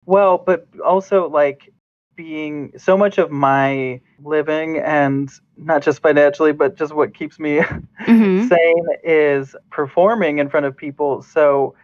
Well, 0.05 0.37
but 0.37 0.67
also 0.85 1.27
like 1.27 1.73
being 2.15 2.71
so 2.77 2.97
much 2.97 3.17
of 3.17 3.31
my 3.31 3.99
living 4.23 4.77
and 4.79 5.29
not 5.57 5.81
just 5.83 6.01
financially, 6.01 6.51
but 6.53 6.75
just 6.75 6.93
what 6.93 7.13
keeps 7.13 7.39
me 7.39 7.61
Mhm. 8.07 8.47
sane 8.47 8.87
is 9.03 9.55
performing 9.69 10.39
in 10.39 10.49
front 10.49 10.65
of 10.65 10.75
people. 10.75 11.21
So 11.21 11.75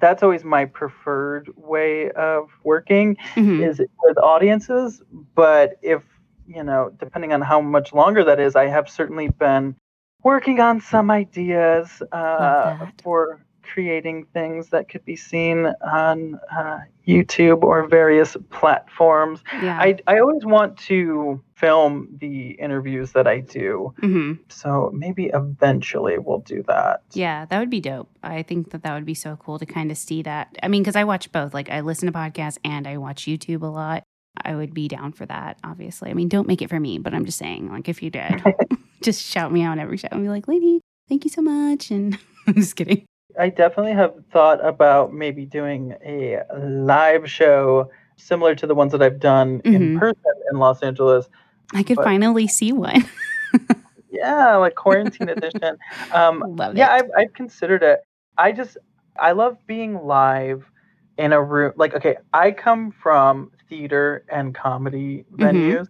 that's 0.00 0.22
always 0.22 0.44
my 0.44 0.64
preferred 0.66 1.50
way 1.56 2.10
of 2.12 2.48
working 2.64 3.16
Mhm. 3.36 3.68
is 3.68 3.80
with 4.04 4.18
audiences. 4.18 5.02
But 5.34 5.78
if, 5.82 6.02
you 6.46 6.62
know, 6.62 6.90
depending 6.98 7.32
on 7.32 7.40
how 7.40 7.60
much 7.60 7.92
longer 7.92 8.24
that 8.24 8.38
is, 8.40 8.56
I 8.56 8.66
have 8.68 8.88
certainly 8.88 9.28
been 9.28 9.76
working 10.22 10.60
on 10.60 10.80
some 10.80 11.10
ideas 11.10 12.02
uh, 12.12 12.86
for 13.02 13.40
creating 13.72 14.26
things 14.32 14.70
that 14.70 14.88
could 14.88 15.04
be 15.04 15.16
seen 15.16 15.66
on 15.82 16.38
uh, 16.56 16.80
YouTube 17.06 17.62
or 17.62 17.86
various 17.86 18.36
platforms. 18.50 19.40
Yeah. 19.62 19.78
I, 19.78 19.96
I 20.06 20.18
always 20.20 20.44
want 20.44 20.76
to 20.78 21.42
film 21.54 22.08
the 22.20 22.50
interviews 22.52 23.12
that 23.12 23.26
I 23.26 23.40
do. 23.40 23.94
Mm-hmm. 24.02 24.42
So 24.48 24.90
maybe 24.94 25.30
eventually 25.32 26.18
we'll 26.18 26.40
do 26.40 26.62
that. 26.68 27.02
Yeah, 27.12 27.44
that 27.46 27.58
would 27.58 27.70
be 27.70 27.80
dope. 27.80 28.08
I 28.22 28.42
think 28.42 28.70
that 28.70 28.82
that 28.82 28.94
would 28.94 29.06
be 29.06 29.14
so 29.14 29.36
cool 29.36 29.58
to 29.58 29.66
kind 29.66 29.90
of 29.90 29.98
see 29.98 30.22
that. 30.22 30.56
I 30.62 30.68
mean, 30.68 30.82
because 30.82 30.96
I 30.96 31.04
watch 31.04 31.30
both. 31.32 31.54
Like, 31.54 31.70
I 31.70 31.80
listen 31.80 32.10
to 32.10 32.18
podcasts 32.18 32.58
and 32.64 32.86
I 32.86 32.96
watch 32.96 33.24
YouTube 33.24 33.62
a 33.62 33.66
lot. 33.66 34.04
I 34.42 34.54
would 34.54 34.72
be 34.72 34.88
down 34.88 35.12
for 35.12 35.26
that, 35.26 35.58
obviously. 35.64 36.10
I 36.10 36.14
mean, 36.14 36.28
don't 36.28 36.46
make 36.46 36.62
it 36.62 36.70
for 36.70 36.80
me, 36.80 36.98
but 36.98 37.14
I'm 37.14 37.24
just 37.24 37.38
saying, 37.38 37.70
like, 37.70 37.88
if 37.88 38.02
you 38.02 38.10
did, 38.10 38.42
just 39.02 39.22
shout 39.22 39.52
me 39.52 39.62
out 39.62 39.78
every 39.78 39.96
show 39.96 40.08
and 40.10 40.22
be 40.22 40.28
like, 40.28 40.48
lady, 40.48 40.80
thank 41.08 41.24
you 41.24 41.30
so 41.30 41.42
much. 41.42 41.90
And 41.90 42.18
I'm 42.46 42.54
just 42.54 42.76
kidding. 42.76 43.04
I 43.38 43.48
definitely 43.48 43.92
have 43.92 44.14
thought 44.32 44.64
about 44.64 45.12
maybe 45.12 45.44
doing 45.46 45.94
a 46.04 46.40
live 46.58 47.30
show 47.30 47.90
similar 48.16 48.54
to 48.56 48.66
the 48.66 48.74
ones 48.74 48.92
that 48.92 49.02
I've 49.02 49.20
done 49.20 49.60
Mhm. 49.62 49.74
in 49.74 49.98
person 49.98 50.22
in 50.52 50.58
Los 50.58 50.82
Angeles. 50.82 51.28
I 51.72 51.82
could 51.82 51.96
But- 51.96 52.04
finally 52.04 52.46
see 52.46 52.72
one. 52.72 53.04
Yeah, 54.12 54.56
like 54.56 54.74
quarantine 54.74 55.30
edition. 55.30 55.78
Um, 56.12 56.40
Love 56.56 56.76
yeah, 56.76 56.94
it. 56.94 57.04
I've, 57.04 57.10
I've 57.16 57.32
considered 57.32 57.82
it. 57.82 58.00
I 58.36 58.52
just, 58.52 58.76
I 59.18 59.32
love 59.32 59.56
being 59.66 60.04
live 60.04 60.70
in 61.16 61.32
a 61.32 61.42
room. 61.42 61.72
Like, 61.76 61.94
okay, 61.94 62.16
I 62.34 62.50
come 62.50 62.90
from 62.90 63.50
theater 63.70 64.24
and 64.28 64.54
comedy 64.54 65.24
Mhm. 65.32 65.38
venues, 65.38 65.86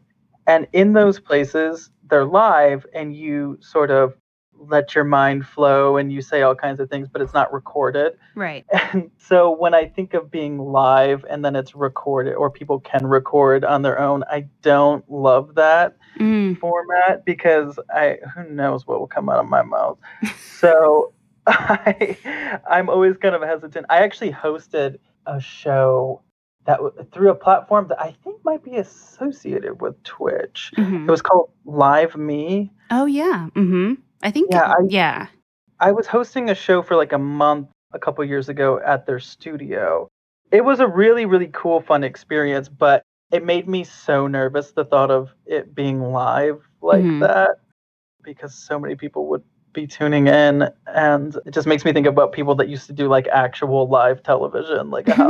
and 0.46 0.68
in 0.72 0.92
those 0.92 1.18
places, 1.18 1.90
they're 2.08 2.24
live, 2.24 2.86
and 2.94 3.16
you 3.16 3.58
sort 3.60 3.90
of 3.90 4.14
let 4.68 4.94
your 4.94 5.04
mind 5.04 5.46
flow 5.46 5.96
and 5.96 6.12
you 6.12 6.20
say 6.20 6.42
all 6.42 6.54
kinds 6.54 6.80
of 6.80 6.90
things, 6.90 7.08
but 7.08 7.22
it's 7.22 7.32
not 7.34 7.52
recorded. 7.52 8.18
right. 8.34 8.64
And 8.92 9.10
so 9.18 9.50
when 9.50 9.72
I 9.74 9.86
think 9.86 10.14
of 10.14 10.30
being 10.30 10.58
live 10.58 11.24
and 11.30 11.44
then 11.44 11.54
it's 11.56 11.74
recorded 11.74 12.34
or 12.34 12.50
people 12.50 12.80
can 12.80 13.06
record 13.06 13.64
on 13.64 13.82
their 13.82 13.98
own, 13.98 14.24
I 14.30 14.46
don't 14.62 15.08
love 15.10 15.54
that 15.56 15.96
Mm. 16.18 16.58
format 16.58 17.24
because 17.24 17.78
I 17.94 18.18
who 18.34 18.44
knows 18.50 18.86
what 18.86 18.98
will 19.00 19.06
come 19.06 19.28
out 19.28 19.38
of 19.38 19.48
my 19.48 19.62
mouth. 19.62 19.98
So 20.58 21.12
I 21.46 22.16
I'm 22.68 22.88
always 22.90 23.16
kind 23.16 23.34
of 23.34 23.42
hesitant. 23.42 23.86
I 23.88 23.98
actually 24.02 24.32
hosted 24.32 24.98
a 25.26 25.40
show 25.40 26.22
that 26.66 26.80
through 27.12 27.30
a 27.30 27.34
platform 27.34 27.86
that 27.88 28.00
I 28.00 28.14
think 28.24 28.44
might 28.44 28.62
be 28.64 28.76
associated 28.76 29.80
with 29.80 30.02
Twitch. 30.02 30.72
Mhm. 30.76 31.06
It 31.08 31.10
was 31.10 31.22
called 31.22 31.50
Live 31.64 32.16
Me. 32.16 32.70
Oh, 32.90 33.06
yeah. 33.06 33.46
hmm 33.54 33.94
I 34.22 34.30
think, 34.30 34.50
Yeah, 34.50 34.72
I- 34.72 34.86
yeah. 34.88 35.26
I 35.80 35.92
was 35.92 36.06
hosting 36.06 36.50
a 36.50 36.54
show 36.54 36.82
for 36.82 36.94
like 36.96 37.12
a 37.12 37.18
month 37.18 37.68
a 37.92 37.98
couple 37.98 38.22
years 38.24 38.48
ago 38.48 38.80
at 38.84 39.06
their 39.06 39.18
studio. 39.18 40.08
It 40.52 40.64
was 40.64 40.80
a 40.80 40.86
really, 40.86 41.24
really 41.26 41.48
cool, 41.52 41.80
fun 41.80 42.04
experience, 42.04 42.68
but 42.68 43.02
it 43.32 43.44
made 43.44 43.68
me 43.68 43.84
so 43.84 44.26
nervous 44.26 44.72
the 44.72 44.84
thought 44.84 45.10
of 45.10 45.30
it 45.46 45.74
being 45.74 46.02
live 46.12 46.60
like 46.82 47.04
Mhm. 47.04 47.20
that 47.20 47.60
because 48.22 48.54
so 48.54 48.78
many 48.78 48.94
people 48.96 49.26
would 49.28 49.42
be 49.72 49.86
tuning 49.86 50.26
in. 50.26 50.68
And 50.88 51.36
it 51.46 51.52
just 51.52 51.66
makes 51.66 51.84
me 51.84 51.92
think 51.92 52.06
about 52.06 52.32
people 52.32 52.54
that 52.56 52.68
used 52.68 52.86
to 52.88 52.92
do 52.92 53.08
like 53.08 53.26
actual 53.28 53.88
live 53.88 54.22
television, 54.22 54.90
like 54.90 55.06
how 55.08 55.28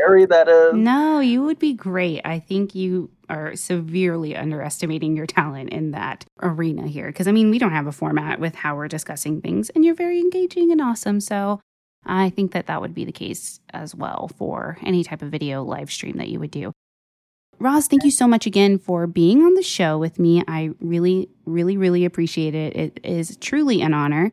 scary 0.00 0.26
that 0.26 0.48
is. 0.48 0.74
No, 0.74 1.20
you 1.20 1.42
would 1.42 1.58
be 1.58 1.72
great. 1.72 2.22
I 2.24 2.38
think 2.38 2.74
you 2.74 3.10
are 3.28 3.54
severely 3.54 4.36
underestimating 4.36 5.16
your 5.16 5.26
talent 5.26 5.70
in 5.70 5.92
that 5.92 6.24
arena 6.42 6.88
here. 6.88 7.06
Because, 7.06 7.28
I 7.28 7.32
mean, 7.32 7.50
we 7.50 7.58
don't 7.58 7.72
have 7.72 7.86
a 7.86 7.92
format 7.92 8.40
with 8.40 8.54
how 8.54 8.76
we're 8.76 8.88
discussing 8.88 9.40
things, 9.40 9.70
and 9.70 9.84
you're 9.84 9.94
very 9.94 10.18
engaging 10.18 10.72
and 10.72 10.80
awesome. 10.80 11.20
So, 11.20 11.60
I 12.04 12.30
think 12.30 12.52
that 12.52 12.66
that 12.66 12.80
would 12.80 12.94
be 12.94 13.04
the 13.04 13.12
case 13.12 13.60
as 13.72 13.94
well 13.94 14.30
for 14.36 14.78
any 14.82 15.04
type 15.04 15.22
of 15.22 15.30
video 15.30 15.62
live 15.62 15.92
stream 15.92 16.16
that 16.16 16.28
you 16.28 16.40
would 16.40 16.50
do. 16.50 16.72
Roz, 17.58 17.88
thank 17.88 18.04
you 18.04 18.10
so 18.10 18.26
much 18.26 18.46
again 18.46 18.78
for 18.78 19.06
being 19.06 19.42
on 19.42 19.52
the 19.52 19.62
show 19.62 19.98
with 19.98 20.18
me. 20.18 20.42
I 20.48 20.70
really, 20.80 21.28
really, 21.44 21.76
really 21.76 22.06
appreciate 22.06 22.54
it. 22.54 22.74
It 22.74 23.00
is 23.04 23.36
truly 23.36 23.82
an 23.82 23.92
honor. 23.92 24.30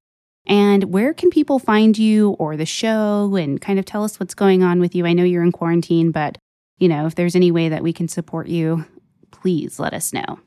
And 0.47 0.85
where 0.85 1.13
can 1.13 1.29
people 1.29 1.59
find 1.59 1.97
you 1.97 2.31
or 2.39 2.55
the 2.55 2.65
show 2.65 3.35
and 3.35 3.59
kind 3.59 3.77
of 3.77 3.85
tell 3.85 4.03
us 4.03 4.19
what's 4.19 4.33
going 4.33 4.63
on 4.63 4.79
with 4.79 4.95
you? 4.95 5.05
I 5.05 5.13
know 5.13 5.23
you're 5.23 5.43
in 5.43 5.51
quarantine, 5.51 6.11
but 6.11 6.37
you 6.79 6.87
know, 6.87 7.05
if 7.05 7.15
there's 7.15 7.35
any 7.35 7.51
way 7.51 7.69
that 7.69 7.83
we 7.83 7.91
can 7.91 8.07
support 8.07 8.47
you, 8.47 8.85
please 9.31 9.79
let 9.79 9.93
us 9.93 10.13
know. 10.13 10.39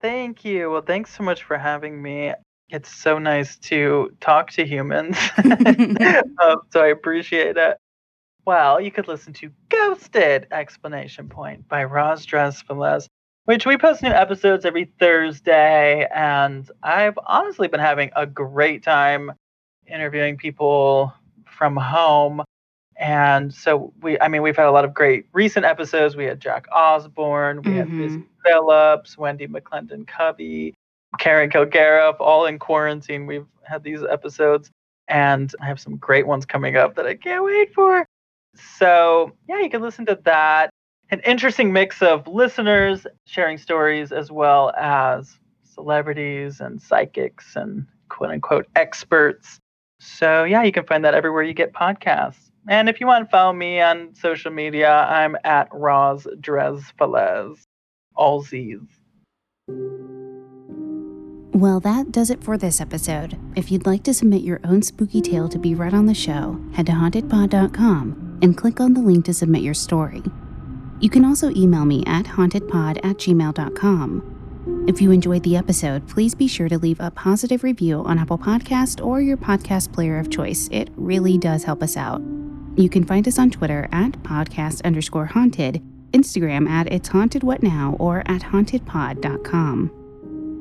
Thank 0.00 0.44
you. 0.44 0.70
Well, 0.70 0.82
thanks 0.82 1.16
so 1.16 1.22
much 1.22 1.44
for 1.44 1.56
having 1.56 2.02
me. 2.02 2.34
It's 2.68 2.94
so 2.94 3.18
nice 3.18 3.56
to 3.58 4.14
talk 4.20 4.50
to 4.52 4.66
humans. 4.66 5.16
um, 5.44 6.60
so 6.70 6.82
I 6.82 6.88
appreciate 6.88 7.56
it. 7.56 7.78
well, 8.44 8.80
you 8.80 8.90
could 8.90 9.08
listen 9.08 9.32
to 9.34 9.50
Ghosted! 9.70 10.48
Exclamation 10.50 11.28
Point 11.28 11.66
by 11.68 11.84
Roz 11.84 12.26
Velez, 12.26 13.06
which 13.44 13.66
we 13.66 13.76
post 13.76 14.02
new 14.02 14.10
episodes 14.10 14.64
every 14.64 14.86
Thursday. 14.98 16.06
And 16.14 16.70
I've 16.82 17.18
honestly 17.26 17.68
been 17.68 17.80
having 17.80 18.10
a 18.16 18.26
great 18.26 18.82
time 18.82 19.32
interviewing 19.86 20.36
people 20.36 21.12
from 21.46 21.76
home. 21.76 22.42
And 22.96 23.52
so 23.52 23.92
we, 24.00 24.18
I 24.20 24.28
mean, 24.28 24.42
we've 24.42 24.56
had 24.56 24.66
a 24.66 24.70
lot 24.70 24.84
of 24.84 24.94
great 24.94 25.26
recent 25.32 25.66
episodes. 25.66 26.16
We 26.16 26.24
had 26.24 26.40
Jack 26.40 26.66
Osbourne, 26.72 27.62
we 27.62 27.72
mm-hmm. 27.72 27.78
had 27.78 27.90
Busy 27.90 28.22
Philipps, 28.44 29.16
Wendi 29.16 29.48
McLendon 29.48 30.06
Covey, 30.06 30.74
Karen 31.18 31.50
Kilgariff, 31.50 32.16
all 32.20 32.46
in 32.46 32.58
quarantine. 32.58 33.26
We've 33.26 33.46
had 33.64 33.82
these 33.82 34.02
episodes, 34.02 34.70
and 35.08 35.52
I 35.60 35.66
have 35.66 35.80
some 35.80 35.96
great 35.96 36.26
ones 36.26 36.46
coming 36.46 36.76
up 36.76 36.94
that 36.94 37.06
I 37.06 37.14
can't 37.14 37.44
wait 37.44 37.74
for. 37.74 38.06
So, 38.78 39.32
yeah, 39.48 39.60
you 39.60 39.70
can 39.70 39.82
listen 39.82 40.06
to 40.06 40.18
that. 40.24 40.70
An 41.10 41.20
interesting 41.20 41.72
mix 41.72 42.02
of 42.02 42.26
listeners 42.26 43.06
sharing 43.26 43.58
stories 43.58 44.10
as 44.10 44.32
well 44.32 44.72
as 44.76 45.38
celebrities 45.64 46.60
and 46.60 46.80
psychics 46.80 47.56
and 47.56 47.86
quote 48.08 48.30
unquote 48.30 48.66
experts. 48.74 49.58
So, 50.00 50.44
yeah, 50.44 50.62
you 50.62 50.72
can 50.72 50.84
find 50.84 51.04
that 51.04 51.14
everywhere 51.14 51.42
you 51.42 51.54
get 51.54 51.72
podcasts. 51.72 52.50
And 52.68 52.88
if 52.88 53.00
you 53.00 53.06
want 53.06 53.24
to 53.26 53.30
follow 53.30 53.52
me 53.52 53.80
on 53.80 54.14
social 54.14 54.50
media, 54.50 54.90
I'm 54.90 55.36
at 55.44 55.68
Roz 55.72 56.26
Drezfalez. 56.40 57.58
All 58.16 58.42
Z's. 58.42 58.80
Well, 61.52 61.80
that 61.80 62.10
does 62.10 62.30
it 62.30 62.42
for 62.42 62.56
this 62.56 62.80
episode. 62.80 63.38
If 63.54 63.70
you'd 63.70 63.86
like 63.86 64.02
to 64.04 64.14
submit 64.14 64.42
your 64.42 64.60
own 64.64 64.82
spooky 64.82 65.20
tale 65.20 65.48
to 65.48 65.58
be 65.58 65.74
read 65.74 65.94
on 65.94 66.06
the 66.06 66.14
show, 66.14 66.60
head 66.72 66.86
to 66.86 66.92
hauntedpod.com 66.92 68.38
and 68.42 68.56
click 68.56 68.80
on 68.80 68.94
the 68.94 69.00
link 69.00 69.24
to 69.26 69.34
submit 69.34 69.62
your 69.62 69.74
story. 69.74 70.22
You 71.00 71.10
can 71.10 71.24
also 71.24 71.50
email 71.50 71.84
me 71.84 72.02
at 72.06 72.24
hauntedpod 72.24 72.98
at 73.04 73.16
gmail.com. 73.18 74.34
If 74.88 75.00
you 75.00 75.10
enjoyed 75.10 75.42
the 75.42 75.56
episode, 75.56 76.08
please 76.08 76.34
be 76.34 76.46
sure 76.46 76.68
to 76.68 76.78
leave 76.78 77.00
a 77.00 77.10
positive 77.10 77.62
review 77.64 78.02
on 78.04 78.18
Apple 78.18 78.38
Podcast 78.38 79.04
or 79.04 79.20
your 79.20 79.36
podcast 79.36 79.92
player 79.92 80.18
of 80.18 80.30
choice. 80.30 80.68
It 80.72 80.88
really 80.96 81.36
does 81.36 81.64
help 81.64 81.82
us 81.82 81.96
out. 81.96 82.22
You 82.76 82.88
can 82.88 83.04
find 83.04 83.28
us 83.28 83.38
on 83.38 83.50
Twitter 83.50 83.88
at 83.92 84.12
podcast 84.22 84.82
underscore 84.84 85.26
haunted, 85.26 85.82
Instagram 86.12 86.68
at 86.68 86.90
it's 86.92 87.08
haunted 87.08 87.42
what 87.42 87.62
now, 87.62 87.96
or 87.98 88.20
at 88.20 88.40
hauntedpod.com. 88.42 89.90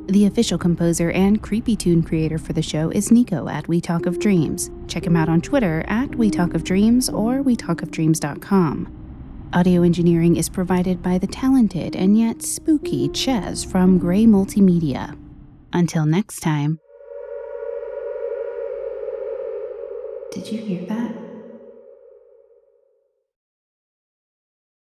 The 0.08 0.26
official 0.26 0.58
composer 0.58 1.12
and 1.12 1.41
creepy 1.41 1.78
tune 1.78 2.04
creator 2.04 2.38
for 2.38 2.52
the 2.52 2.62
show 2.62 2.89
is 2.89 3.10
Nico 3.10 3.48
at 3.48 3.69
We 3.69 3.80
Talk 3.80 4.06
of 4.06 4.19
Dreams. 4.19 4.69
Check 4.88 5.06
him 5.06 5.15
out 5.15 5.30
on 5.30 5.39
Twitter 5.39 5.86
at 5.88 6.13
We 6.15 6.30
Talk 6.30 6.54
of 6.54 6.65
Dreams 6.65 7.08
or 7.08 7.41
WeTalkOfDreams.com. 7.41 9.02
Audio 9.53 9.83
engineering 9.83 10.35
is 10.35 10.49
provided 10.49 11.03
by 11.03 11.19
the 11.19 11.27
talented 11.27 11.95
and 11.95 12.17
yet 12.17 12.41
spooky 12.41 13.07
Ches 13.09 13.63
from 13.63 13.99
Gray 13.99 14.23
Multimedia. 14.25 15.15
Until 15.71 16.07
next 16.07 16.39
time. 16.39 16.79
Did 20.31 20.51
you 20.51 20.57
hear 20.57 20.85
that? 20.87 21.22